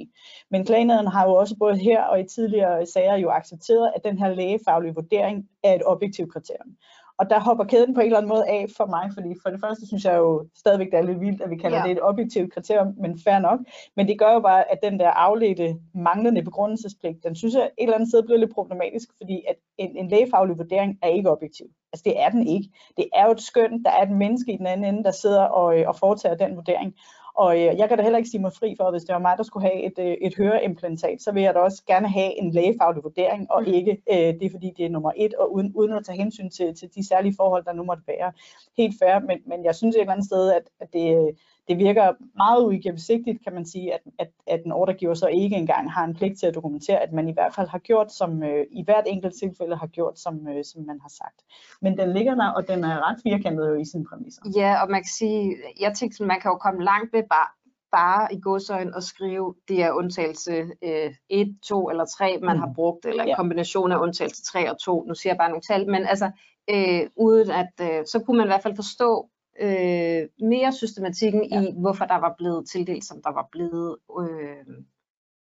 Men 0.50 0.64
klagenheden 0.64 1.06
har 1.06 1.26
jo 1.28 1.34
også 1.34 1.56
både 1.58 1.76
her 1.76 2.02
og 2.02 2.20
i 2.20 2.24
tidligere 2.24 2.86
sager 2.86 3.16
jo 3.16 3.30
accepteret, 3.30 3.92
at 3.96 4.04
den 4.04 4.18
her 4.18 4.34
lægefaglige 4.34 4.94
vurdering 4.94 5.48
er 5.64 5.74
et 5.74 5.82
objektivt 5.84 6.32
kriterium. 6.32 6.76
Og 7.18 7.30
der 7.30 7.40
hopper 7.40 7.64
kæden 7.64 7.94
på 7.94 8.00
en 8.00 8.06
eller 8.06 8.18
anden 8.18 8.28
måde 8.28 8.48
af 8.48 8.66
for 8.76 8.86
mig, 8.86 9.10
fordi 9.14 9.34
for 9.42 9.50
det 9.50 9.60
første 9.60 9.86
synes 9.86 10.04
jeg 10.04 10.16
jo 10.16 10.48
stadigvæk, 10.56 10.90
det 10.90 10.98
er 10.98 11.02
lidt 11.02 11.20
vildt, 11.20 11.42
at 11.42 11.50
vi 11.50 11.56
kalder 11.56 11.78
ja. 11.78 11.84
det 11.84 11.92
et 11.92 12.02
objektivt 12.02 12.52
kriterium, 12.52 12.94
men 12.96 13.18
fair 13.24 13.38
nok. 13.38 13.60
Men 13.96 14.08
det 14.08 14.18
gør 14.18 14.32
jo 14.32 14.40
bare, 14.40 14.72
at 14.72 14.78
den 14.82 14.98
der 14.98 15.10
afledte, 15.10 15.76
manglende 15.94 16.42
begrundelsespligt, 16.42 17.24
den 17.24 17.36
synes 17.36 17.54
jeg 17.54 17.62
et 17.62 17.70
eller 17.78 17.94
andet 17.94 18.08
sted 18.08 18.22
bliver 18.22 18.38
lidt 18.38 18.54
problematisk, 18.54 19.08
fordi 19.16 19.44
at 19.48 19.56
en, 19.78 19.96
en 19.96 20.08
lægefaglig 20.08 20.58
vurdering 20.58 20.98
er 21.02 21.08
ikke 21.08 21.30
objektiv. 21.30 21.66
Altså 21.92 22.02
det 22.04 22.20
er 22.20 22.28
den 22.28 22.46
ikke. 22.46 22.68
Det 22.96 23.08
er 23.14 23.24
jo 23.26 23.32
et 23.32 23.40
skøn, 23.40 23.82
der 23.84 23.90
er 23.90 24.02
et 24.02 24.10
menneske 24.10 24.52
i 24.52 24.56
den 24.56 24.66
anden 24.66 24.94
ende, 24.94 25.04
der 25.04 25.10
sidder 25.10 25.42
og, 25.42 25.74
og 25.86 25.96
foretager 25.96 26.34
den 26.34 26.56
vurdering. 26.56 26.94
Og 27.34 27.56
øh, 27.56 27.78
jeg 27.78 27.88
kan 27.88 27.98
da 27.98 28.02
heller 28.02 28.18
ikke 28.18 28.30
sige 28.30 28.40
mig 28.40 28.52
fri 28.52 28.74
for, 28.78 28.84
at 28.84 28.92
hvis 28.92 29.02
det 29.02 29.12
var 29.12 29.18
mig, 29.18 29.34
der 29.36 29.42
skulle 29.42 29.66
have 29.68 29.82
et, 29.82 29.98
øh, 29.98 30.16
et 30.20 30.36
høreimplantat, 30.36 31.22
så 31.22 31.32
vil 31.32 31.42
jeg 31.42 31.54
da 31.54 31.58
også 31.58 31.82
gerne 31.86 32.08
have 32.08 32.38
en 32.38 32.50
lægefaglig 32.50 33.02
vurdering, 33.02 33.50
og 33.50 33.62
mm. 33.62 33.72
ikke 33.72 34.02
øh, 34.12 34.16
det 34.16 34.42
er 34.42 34.50
fordi, 34.50 34.72
det 34.76 34.86
er 34.86 34.90
nummer 34.90 35.12
et, 35.16 35.34
og 35.34 35.54
uden, 35.54 35.72
uden 35.74 35.92
at 35.92 36.04
tage 36.04 36.18
hensyn 36.18 36.50
til, 36.50 36.74
til 36.74 36.88
de 36.94 37.08
særlige 37.08 37.34
forhold, 37.36 37.64
der 37.64 37.72
nu 37.72 37.84
måtte 37.84 38.02
være. 38.06 38.32
Helt 38.76 38.94
fair, 39.02 39.18
men, 39.18 39.38
men 39.46 39.64
jeg 39.64 39.74
synes 39.74 39.96
et 39.96 40.00
eller 40.00 40.12
andet 40.12 40.26
sted, 40.26 40.52
at, 40.52 40.62
at 40.80 40.92
det, 40.92 41.36
det 41.68 41.78
virker 41.78 42.12
meget 42.36 42.64
uigennemsigtigt, 42.64 43.44
kan 43.44 43.54
man 43.54 43.66
sige, 43.66 43.94
at, 43.94 44.00
at, 44.18 44.30
at 44.46 44.64
en 44.64 44.72
ordregiver 44.72 45.14
så 45.14 45.26
ikke 45.26 45.56
engang 45.56 45.92
har 45.92 46.04
en 46.04 46.14
pligt 46.14 46.38
til 46.38 46.46
at 46.46 46.54
dokumentere, 46.54 47.00
at 47.02 47.12
man 47.12 47.28
i 47.28 47.32
hvert 47.32 47.54
fald 47.54 47.68
har 47.68 47.78
gjort, 47.78 48.12
som 48.12 48.42
øh, 48.42 48.66
i 48.70 48.84
hvert 48.84 49.04
enkelt 49.06 49.34
tilfælde 49.34 49.76
har 49.76 49.86
gjort, 49.86 50.18
som, 50.18 50.48
øh, 50.48 50.64
som 50.64 50.82
man 50.82 51.00
har 51.00 51.08
sagt. 51.08 51.38
Men 51.82 51.98
den 51.98 52.12
ligger 52.12 52.34
der, 52.34 52.48
og 52.50 52.68
den 52.68 52.84
er 52.84 53.10
ret 53.10 53.20
firkantet 53.22 53.68
jo 53.68 53.74
i 53.74 53.84
sin 53.84 54.06
præmisser. 54.08 54.42
Ja, 54.56 54.82
og 54.82 54.90
man 54.90 55.00
kan 55.00 55.12
sige, 55.18 55.56
jeg 55.80 55.94
tænker, 55.94 56.24
man 56.24 56.40
kan 56.40 56.50
jo 56.50 56.56
komme 56.56 56.84
langt 56.84 57.12
ved 57.12 57.22
bare 57.30 57.48
bare 57.92 58.34
i 58.34 58.40
godsøjen 58.40 58.94
og 58.94 59.02
skrive, 59.02 59.54
det 59.68 59.82
er 59.82 59.92
undtagelse 59.92 60.52
øh, 60.82 61.14
1, 61.28 61.56
2 61.68 61.90
eller 61.90 62.04
3, 62.04 62.38
man 62.42 62.56
mm. 62.56 62.60
har 62.62 62.72
brugt, 62.74 63.06
eller 63.06 63.22
en 63.22 63.28
ja. 63.28 63.36
kombination 63.36 63.92
af 63.92 63.98
undtagelse 63.98 64.42
3 64.42 64.70
og 64.70 64.78
2. 64.80 65.04
Nu 65.08 65.14
siger 65.14 65.30
jeg 65.32 65.38
bare 65.38 65.48
nogle 65.48 65.62
tal, 65.62 65.90
men 65.90 66.06
altså, 66.06 66.30
øh, 66.70 67.02
uden 67.16 67.50
at, 67.50 67.72
øh, 67.80 68.06
så 68.06 68.22
kunne 68.24 68.36
man 68.36 68.46
i 68.46 68.52
hvert 68.52 68.62
fald 68.62 68.76
forstå, 68.76 69.28
øh, 69.60 70.28
mere 70.48 70.72
systematikken 70.72 71.44
ja. 71.50 71.60
i, 71.60 71.72
hvorfor 71.76 72.04
der 72.04 72.16
var 72.16 72.34
blevet 72.38 72.68
tildelt, 72.68 73.04
som 73.04 73.22
der 73.22 73.32
var 73.32 73.48
blevet 73.52 73.96
øh, 74.20 74.76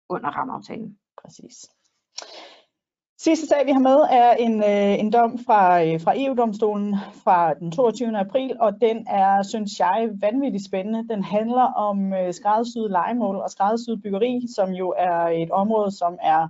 under 0.10 0.30
rammeaftalen. 0.30 0.98
Præcis. 1.22 1.70
Sidste 3.20 3.48
sag, 3.48 3.66
vi 3.66 3.72
har 3.72 3.80
med, 3.80 4.00
er 4.12 4.32
en, 4.32 4.64
øh, 4.64 5.00
en 5.00 5.12
dom 5.14 5.40
fra, 5.46 5.84
øh, 5.84 6.02
fra 6.02 6.14
EU-domstolen 6.16 6.96
fra 7.24 7.54
den 7.54 7.72
22. 7.72 8.18
april, 8.18 8.56
og 8.60 8.82
den 8.82 9.08
er, 9.08 9.44
synes 9.44 9.80
jeg, 9.80 10.10
vanvittigt 10.22 10.66
spændende. 10.66 11.08
Den 11.14 11.24
handler 11.24 11.62
om 11.62 12.14
øh, 12.14 12.34
skræddersyet 12.34 12.92
legemål 12.92 13.36
og 13.36 13.50
skræddersyet 13.50 14.02
byggeri, 14.04 14.42
som 14.56 14.70
jo 14.70 14.94
er 14.98 15.28
et 15.28 15.52
område, 15.52 15.92
som 15.92 16.18
er 16.22 16.48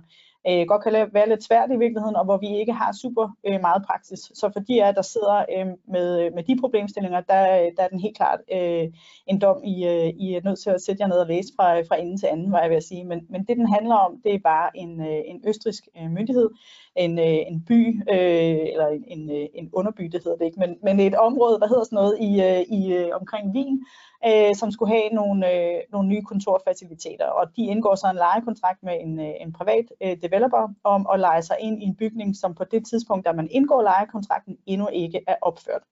øh, 0.48 0.66
godt 0.66 0.82
kan 0.82 1.08
være 1.12 1.28
lidt 1.28 1.44
svært 1.44 1.70
i 1.70 1.76
virkeligheden, 1.76 2.16
og 2.16 2.24
hvor 2.24 2.38
vi 2.38 2.58
ikke 2.60 2.72
har 2.72 2.92
super 2.92 3.36
øh, 3.46 3.60
meget 3.60 3.82
praksis. 3.86 4.20
Så 4.34 4.50
for 4.52 4.60
de 4.60 4.84
af 4.84 4.94
der 4.94 5.02
sidder 5.02 5.44
øh, 5.56 5.66
med, 5.88 6.20
øh, 6.20 6.34
med 6.34 6.42
de 6.42 6.56
problemstillinger, 6.60 7.20
der, 7.20 7.42
øh, 7.60 7.68
der 7.76 7.82
er 7.82 7.88
den 7.88 8.00
helt 8.00 8.16
klart 8.16 8.40
øh, 8.52 8.86
en 9.26 9.40
dom, 9.40 9.60
I, 9.64 9.86
øh, 9.86 10.08
I 10.24 10.34
er 10.34 10.40
nødt 10.44 10.58
til 10.58 10.70
at 10.70 10.80
sætte 10.80 11.02
jer 11.02 11.08
ned 11.08 11.16
og 11.16 11.26
læse 11.26 11.52
fra, 11.56 11.78
øh, 11.78 11.84
fra 11.88 12.00
ende 12.00 12.16
til 12.20 12.26
anden, 12.26 12.52
var 12.52 12.60
jeg 12.60 12.70
ved 12.70 12.76
at 12.76 12.90
sige. 12.90 13.04
Men, 13.04 13.26
men 13.30 13.44
det, 13.44 13.56
den 13.56 13.68
handler 13.68 13.94
om, 13.94 14.20
det 14.24 14.34
er 14.34 14.38
bare 14.44 14.76
en, 14.76 15.00
øh, 15.00 15.22
en 15.26 15.42
østrisk 15.48 15.88
øh, 15.98 16.10
myndighed, 16.10 16.50
en, 16.96 17.18
øh, 17.18 17.40
en 17.50 17.64
by, 17.68 18.02
øh, 18.10 18.58
eller 18.72 18.86
en, 18.86 19.04
en, 19.06 19.30
øh, 19.30 19.46
en 19.54 19.70
underby, 19.72 20.04
det 20.04 20.24
hedder 20.24 20.38
det 20.38 20.44
ikke, 20.44 20.60
men, 20.60 20.76
men 20.82 21.00
et 21.00 21.14
område, 21.14 21.60
der 21.60 21.68
hedder 21.68 21.84
sådan 21.84 21.96
noget 21.96 22.16
i, 22.20 22.30
øh, 22.42 22.60
i 22.78 22.92
øh, 22.92 23.10
omkring 23.20 23.50
Wien, 23.54 23.84
øh, 24.26 24.54
som 24.54 24.70
skulle 24.70 24.92
have 24.92 25.08
nogle, 25.08 25.52
øh, 25.52 25.80
nogle 25.92 26.08
nye 26.08 26.22
kontorfaciliteter. 26.22 27.26
Og 27.26 27.56
de 27.56 27.62
indgår 27.62 27.94
så 27.94 28.06
en 28.10 28.16
lejekontrakt 28.16 28.82
med 28.82 28.96
en, 29.00 29.20
øh, 29.20 29.34
en 29.40 29.52
privat 29.52 29.84
øh, 30.02 30.16
developer 30.22 30.68
om 30.84 31.06
at 31.12 31.20
lege 31.20 31.42
sig 31.42 31.56
ind 31.60 31.82
i 31.82 31.86
en 31.86 31.96
bygning, 31.96 32.36
som 32.36 32.54
på 32.54 32.64
det 32.64 32.86
tidspunkt, 32.86 33.26
da 33.26 33.32
man 33.32 33.48
indgår 33.50 33.82
lejekontrakten, 33.82 34.56
endnu 34.66 34.88
ikke 34.88 35.20
er 35.26 35.36
opført. 35.42 35.82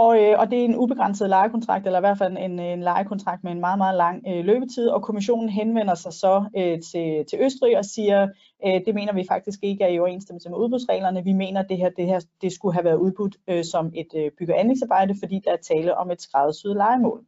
Og, 0.00 0.22
øh, 0.22 0.38
og 0.38 0.50
det 0.50 0.60
er 0.60 0.64
en 0.64 0.76
ubegrænset 0.76 1.28
lejekontrakt, 1.28 1.86
eller 1.86 1.98
i 1.98 2.06
hvert 2.06 2.18
fald 2.18 2.36
en, 2.36 2.58
en 2.58 2.82
lejekontrakt 2.82 3.44
med 3.44 3.52
en 3.52 3.60
meget, 3.60 3.78
meget 3.78 3.96
lang 3.96 4.22
øh, 4.28 4.44
løbetid, 4.44 4.88
og 4.88 5.02
kommissionen 5.02 5.48
henvender 5.48 5.94
sig 5.94 6.12
så 6.12 6.44
øh, 6.56 6.80
til, 6.90 7.24
til 7.30 7.38
Østrig 7.40 7.78
og 7.78 7.84
siger, 7.84 8.28
øh, 8.66 8.80
det 8.86 8.94
mener 8.94 9.12
vi 9.12 9.24
faktisk 9.28 9.58
ikke 9.62 9.84
er 9.84 9.88
i 9.88 9.98
overensstemmelse 9.98 10.50
med 10.50 10.58
udbudsreglerne. 10.58 11.24
Vi 11.24 11.32
mener, 11.32 11.60
at 11.60 11.68
det 11.68 11.76
her, 11.76 11.90
det 11.90 12.06
her 12.06 12.20
det 12.42 12.52
skulle 12.52 12.74
have 12.74 12.84
været 12.84 12.96
udbudt 12.96 13.36
øh, 13.48 13.64
som 13.64 13.92
et 13.94 14.10
øh, 14.16 14.30
bygge- 14.38 14.54
og 14.54 14.60
anlægsarbejde, 14.60 15.14
fordi 15.22 15.40
der 15.44 15.52
er 15.52 15.56
tale 15.56 15.96
om 15.96 16.10
et 16.10 16.22
skræddersyet 16.22 16.76
lejemål. 16.76 17.24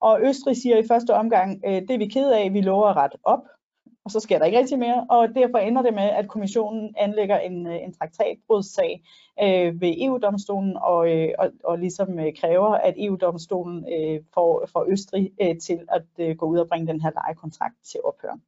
Og 0.00 0.20
Østrig 0.22 0.56
siger 0.56 0.76
i 0.76 0.88
første 0.88 1.14
omgang, 1.14 1.62
øh, 1.66 1.82
det 1.82 1.90
er 1.90 1.98
vi 1.98 2.08
ked 2.08 2.30
af, 2.30 2.52
vi 2.52 2.60
lover 2.60 2.88
at 2.88 2.96
rette 2.96 3.18
op, 3.24 3.42
og 4.06 4.12
så 4.12 4.20
sker 4.20 4.38
der 4.38 4.44
ikke 4.44 4.58
rigtig 4.58 4.78
mere, 4.78 5.06
og 5.10 5.28
derfor 5.34 5.58
ender 5.58 5.82
det 5.82 5.94
med, 5.94 6.02
at 6.02 6.28
kommissionen 6.28 6.94
anlægger 6.96 7.38
en, 7.38 7.66
øh, 7.66 7.74
en 7.74 7.94
traktatbrudssag 7.94 9.02
øh, 9.42 9.80
ved 9.80 9.94
EU-domstolen, 9.98 10.76
og, 10.76 11.12
øh, 11.12 11.28
og, 11.38 11.50
og 11.64 11.78
ligesom 11.78 12.18
øh, 12.18 12.32
kræver, 12.40 12.74
at 12.74 12.94
EU-domstolen 12.96 13.86
øh, 13.94 14.20
får, 14.34 14.66
får 14.72 14.86
Østrig 14.88 15.30
øh, 15.42 15.58
til 15.58 15.80
at 15.88 16.02
øh, 16.18 16.36
gå 16.36 16.46
ud 16.46 16.58
og 16.58 16.68
bringe 16.68 16.86
den 16.92 17.00
her 17.00 17.10
lejekontrakt 17.10 17.74
til 17.84 18.00
ophør. 18.04 18.38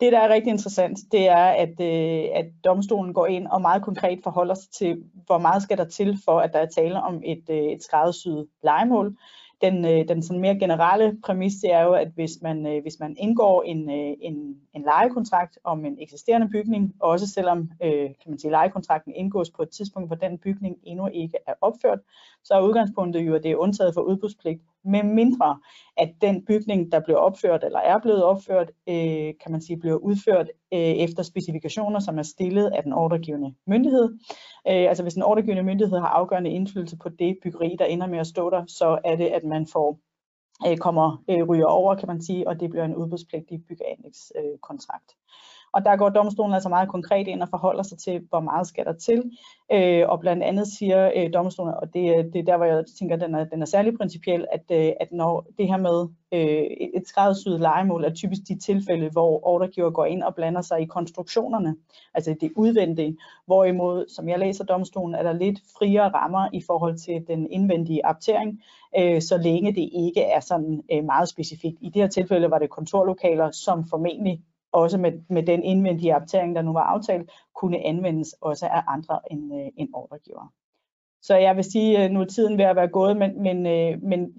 Det, 0.00 0.12
der 0.12 0.18
er 0.18 0.28
rigtig 0.28 0.50
interessant, 0.50 0.98
det 1.12 1.28
er, 1.28 1.46
at, 1.64 1.80
øh, 1.80 2.24
at 2.34 2.46
domstolen 2.64 3.14
går 3.14 3.26
ind 3.26 3.46
og 3.46 3.60
meget 3.60 3.82
konkret 3.82 4.20
forholder 4.22 4.54
sig 4.54 4.70
til, 4.70 5.04
hvor 5.26 5.38
meget 5.38 5.62
skal 5.62 5.78
der 5.78 5.84
til 5.84 6.18
for, 6.24 6.40
at 6.40 6.52
der 6.52 6.58
er 6.58 6.66
tale 6.66 7.02
om 7.02 7.22
et, 7.24 7.44
øh, 7.50 7.56
et 7.56 7.82
skræddersyet 7.82 8.46
legemål 8.62 9.16
den, 9.62 9.84
øh, 9.84 10.08
den 10.08 10.22
sådan 10.22 10.40
mere 10.40 10.58
generelle 10.58 11.18
præmis 11.24 11.54
det 11.62 11.72
er 11.72 11.82
jo, 11.82 11.92
at 11.92 12.08
hvis 12.14 12.30
man, 12.42 12.66
øh, 12.66 12.82
hvis 12.82 13.00
man 13.00 13.16
indgår 13.18 13.62
en, 13.62 13.90
øh, 13.90 14.16
en, 14.20 14.56
en 14.74 14.82
lejekontrakt 14.82 15.58
om 15.64 15.84
en 15.84 15.96
eksisterende 16.00 16.48
bygning, 16.48 16.94
også 17.00 17.26
selvom 17.26 17.70
øh, 17.82 18.08
kan 18.22 18.30
man 18.30 18.38
sige, 18.38 18.50
lejekontrakten 18.50 19.12
indgås 19.14 19.50
på 19.50 19.62
et 19.62 19.70
tidspunkt, 19.70 20.08
hvor 20.08 20.16
den 20.16 20.38
bygning 20.38 20.76
endnu 20.82 21.08
ikke 21.12 21.38
er 21.46 21.54
opført, 21.60 21.98
så 22.44 22.54
er 22.54 22.60
udgangspunktet 22.60 23.20
jo, 23.20 23.34
at 23.34 23.42
det 23.42 23.50
er 23.50 23.56
undtaget 23.56 23.94
for 23.94 24.00
udbudspligt, 24.00 24.62
med 24.84 25.02
mindre 25.02 25.58
at 25.96 26.14
den 26.20 26.44
bygning, 26.44 26.92
der 26.92 27.00
blev 27.00 27.16
opført 27.16 27.64
eller 27.64 27.78
er 27.78 27.98
blevet 27.98 28.24
opført, 28.24 28.70
øh, 28.88 29.34
kan 29.42 29.50
man 29.50 29.62
sige, 29.62 29.78
bliver 29.78 29.96
udført 29.96 30.50
øh, 30.72 30.78
efter 30.78 31.22
specifikationer, 31.22 32.00
som 32.00 32.18
er 32.18 32.22
stillet 32.22 32.70
af 32.70 32.82
den 32.82 32.92
ordregivende 32.92 33.54
myndighed. 33.66 34.18
Øh, 34.68 34.88
altså 34.88 35.02
hvis 35.02 35.14
en 35.14 35.22
ordregivende 35.22 35.62
myndighed 35.62 35.98
har 35.98 36.08
afgørende 36.08 36.50
indflydelse 36.50 36.96
på 36.96 37.08
det 37.08 37.38
byggeri, 37.42 37.76
der 37.78 37.84
ender 37.84 38.06
med 38.06 38.18
at 38.18 38.26
stå 38.26 38.50
der, 38.50 38.64
så 38.66 38.98
er 39.04 39.16
det, 39.16 39.26
at 39.26 39.44
man 39.44 39.66
får 39.66 39.98
øh, 40.66 40.76
kommer 40.76 41.24
øh, 41.30 41.42
ryger 41.48 41.66
over, 41.66 41.94
kan 41.94 42.08
man 42.08 42.22
sige, 42.22 42.48
og 42.48 42.60
det 42.60 42.70
bliver 42.70 42.84
en 42.84 42.96
udbudspligtig 42.96 43.62
byggeanlægskontrakt. 43.68 45.12
Og 45.72 45.84
der 45.84 45.96
går 45.96 46.08
domstolen 46.08 46.54
altså 46.54 46.68
meget 46.68 46.88
konkret 46.88 47.28
ind 47.28 47.42
og 47.42 47.48
forholder 47.48 47.82
sig 47.82 47.98
til, 47.98 48.20
hvor 48.28 48.40
meget 48.40 48.66
skal 48.66 48.84
der 48.84 48.92
til. 48.92 49.30
Øh, 49.72 50.08
og 50.08 50.20
blandt 50.20 50.42
andet 50.42 50.66
siger 50.66 51.10
øh, 51.16 51.32
domstolen, 51.34 51.74
og 51.74 51.94
det, 51.94 52.18
øh, 52.18 52.24
det 52.24 52.36
er 52.36 52.42
der, 52.42 52.56
hvor 52.56 52.66
jeg 52.66 52.84
tænker, 52.98 53.14
at 53.14 53.20
den 53.20 53.34
er, 53.34 53.44
den 53.44 53.62
er 53.62 53.66
særlig 53.66 53.98
principiel, 53.98 54.46
at, 54.52 54.64
øh, 54.72 54.92
at 55.00 55.12
når 55.12 55.46
det 55.58 55.68
her 55.68 55.76
med 55.76 56.08
øh, 56.32 56.66
et 56.94 57.08
skræddersyet 57.08 57.60
legemål 57.60 58.04
er 58.04 58.14
typisk 58.14 58.42
de 58.48 58.58
tilfælde, 58.58 59.08
hvor 59.08 59.46
ordregiver 59.46 59.90
går 59.90 60.04
ind 60.04 60.22
og 60.22 60.34
blander 60.34 60.60
sig 60.60 60.80
i 60.80 60.86
konstruktionerne, 60.86 61.76
altså 62.14 62.34
det 62.40 62.52
udvendige, 62.56 63.16
hvorimod, 63.46 64.04
som 64.08 64.28
jeg 64.28 64.38
læser 64.38 64.64
domstolen, 64.64 65.14
er 65.14 65.22
der 65.22 65.32
lidt 65.32 65.58
friere 65.78 66.08
rammer 66.08 66.48
i 66.52 66.62
forhold 66.66 66.98
til 66.98 67.24
den 67.28 67.50
indvendige 67.50 68.06
aptering, 68.06 68.62
øh, 68.98 69.22
så 69.22 69.38
længe 69.38 69.72
det 69.72 69.90
ikke 69.92 70.22
er 70.22 70.40
sådan 70.40 70.82
øh, 70.92 71.04
meget 71.04 71.28
specifikt. 71.28 71.76
I 71.80 71.86
det 71.88 72.02
her 72.02 72.08
tilfælde 72.08 72.50
var 72.50 72.58
det 72.58 72.70
kontorlokaler, 72.70 73.50
som 73.50 73.84
formentlig 73.90 74.42
også 74.72 74.98
med, 74.98 75.12
med 75.28 75.42
den 75.42 75.62
indvendige 75.62 76.16
optering, 76.16 76.56
der 76.56 76.62
nu 76.62 76.72
var 76.72 76.82
aftalt, 76.82 77.30
kunne 77.54 77.86
anvendes 77.86 78.34
også 78.40 78.66
af 78.66 78.82
andre 78.88 79.20
end, 79.30 79.54
øh, 79.54 79.66
end 79.76 79.88
ordregiver. 79.92 80.52
så 81.22 81.36
jeg 81.36 81.56
vil 81.56 81.64
sige, 81.64 82.04
øh, 82.04 82.10
nu 82.10 82.20
er 82.20 82.24
tiden 82.24 82.58
ved 82.58 82.64
at 82.64 82.76
være 82.76 82.88
gået, 82.88 83.16
men, 83.16 83.42
men, 83.42 83.66
øh, 83.66 84.02
men 84.02 84.32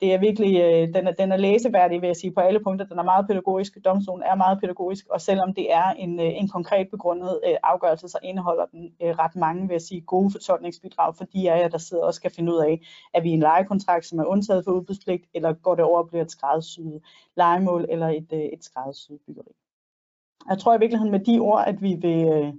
det 0.00 0.14
er 0.14 0.18
virkelig, 0.18 0.60
øh, 0.60 0.94
den 0.94 1.06
er, 1.06 1.12
den 1.12 1.32
er 1.32 1.36
læseværdig, 1.36 2.00
vil 2.00 2.06
jeg 2.06 2.16
sige, 2.16 2.32
på 2.32 2.40
alle 2.40 2.60
punkter. 2.64 2.86
Den 2.86 2.98
er 2.98 3.02
meget 3.02 3.26
pædagogisk, 3.26 3.78
domstolen 3.84 4.22
er 4.22 4.34
meget 4.34 4.60
pædagogisk, 4.60 5.06
og 5.08 5.20
selvom 5.20 5.54
det 5.54 5.72
er 5.72 5.90
en, 5.90 6.20
en 6.20 6.48
konkret 6.48 6.88
begrundet 6.90 7.40
afgørelse, 7.62 8.08
så 8.08 8.18
indeholder 8.22 8.66
den 8.66 8.92
ret 9.00 9.36
mange, 9.36 9.62
vil 9.68 9.74
jeg 9.74 9.82
sige, 9.82 10.00
gode 10.00 10.30
fortolkningsbidrag 10.30 11.16
for 11.16 11.24
de 11.24 11.52
af 11.52 11.60
jer, 11.60 11.68
der 11.68 11.78
sidder 11.78 12.04
og 12.04 12.14
skal 12.14 12.30
finde 12.30 12.52
ud 12.52 12.58
af, 12.58 12.80
er 13.14 13.20
vi 13.20 13.30
en 13.30 13.40
lejekontrakt, 13.40 14.06
som 14.06 14.18
er 14.18 14.24
undtaget 14.24 14.64
for 14.64 14.72
udbudspligt, 14.72 15.24
eller 15.34 15.52
går 15.52 15.74
det 15.74 15.84
over 15.84 15.98
og 15.98 16.08
bliver 16.08 16.24
et 16.24 16.30
skræddersyet 16.30 17.00
lejemål 17.36 17.86
eller 17.88 18.08
et, 18.08 18.32
et 18.32 18.64
skræddersyet 18.64 19.18
byggeri. 19.26 19.52
Jeg 20.48 20.58
tror 20.58 20.74
i 20.74 20.78
virkeligheden 20.78 21.12
med 21.12 21.20
de 21.20 21.38
ord, 21.38 21.64
at 21.66 21.82
vi 21.82 21.94
vil 21.94 22.28
øh, 22.28 22.52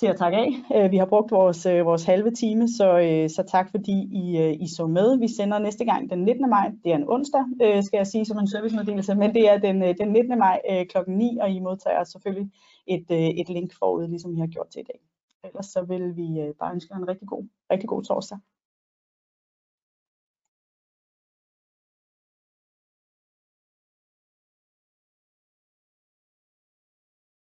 til 0.00 0.06
at 0.06 0.16
takke 0.16 0.38
af. 0.38 0.50
Øh, 0.76 0.90
vi 0.90 0.96
har 0.96 1.06
brugt 1.06 1.30
vores, 1.30 1.66
øh, 1.66 1.86
vores 1.86 2.04
halve 2.04 2.30
time, 2.30 2.68
så, 2.68 2.98
øh, 2.98 3.30
så 3.30 3.42
tak 3.48 3.70
fordi 3.70 3.96
I, 4.22 4.38
øh, 4.38 4.52
I 4.60 4.66
så 4.76 4.86
med. 4.86 5.18
Vi 5.18 5.28
sender 5.28 5.58
næste 5.58 5.84
gang 5.84 6.10
den 6.10 6.24
19. 6.24 6.50
maj, 6.50 6.72
det 6.84 6.92
er 6.92 6.96
en 6.96 7.08
onsdag, 7.08 7.44
øh, 7.62 7.82
skal 7.82 7.98
jeg 7.98 8.06
sige 8.06 8.24
som 8.24 8.38
en 8.38 8.48
servicemeddelelse, 8.48 9.14
men 9.14 9.34
det 9.34 9.50
er 9.50 9.58
den, 9.58 9.80
den 9.80 10.12
19. 10.12 10.38
maj 10.38 10.60
kl. 10.90 10.98
9, 11.06 11.38
og 11.40 11.50
I 11.50 11.58
modtager 11.58 12.04
selvfølgelig 12.04 12.50
et, 12.86 13.06
et 13.40 13.48
link 13.48 13.72
forud, 13.78 14.08
ligesom 14.08 14.36
I 14.36 14.40
har 14.40 14.46
gjort 14.46 14.68
til 14.68 14.80
i 14.80 14.84
dag. 14.84 15.00
Ellers 15.44 15.66
så 15.66 15.82
vil 15.82 16.16
vi 16.16 16.52
bare 16.60 16.72
ønske 16.74 16.94
jer 16.94 16.98
en 16.98 17.08
rigtig 17.08 17.28
god, 17.28 17.44
rigtig 17.72 17.88
god 17.88 18.02
torsdag. 18.02 18.38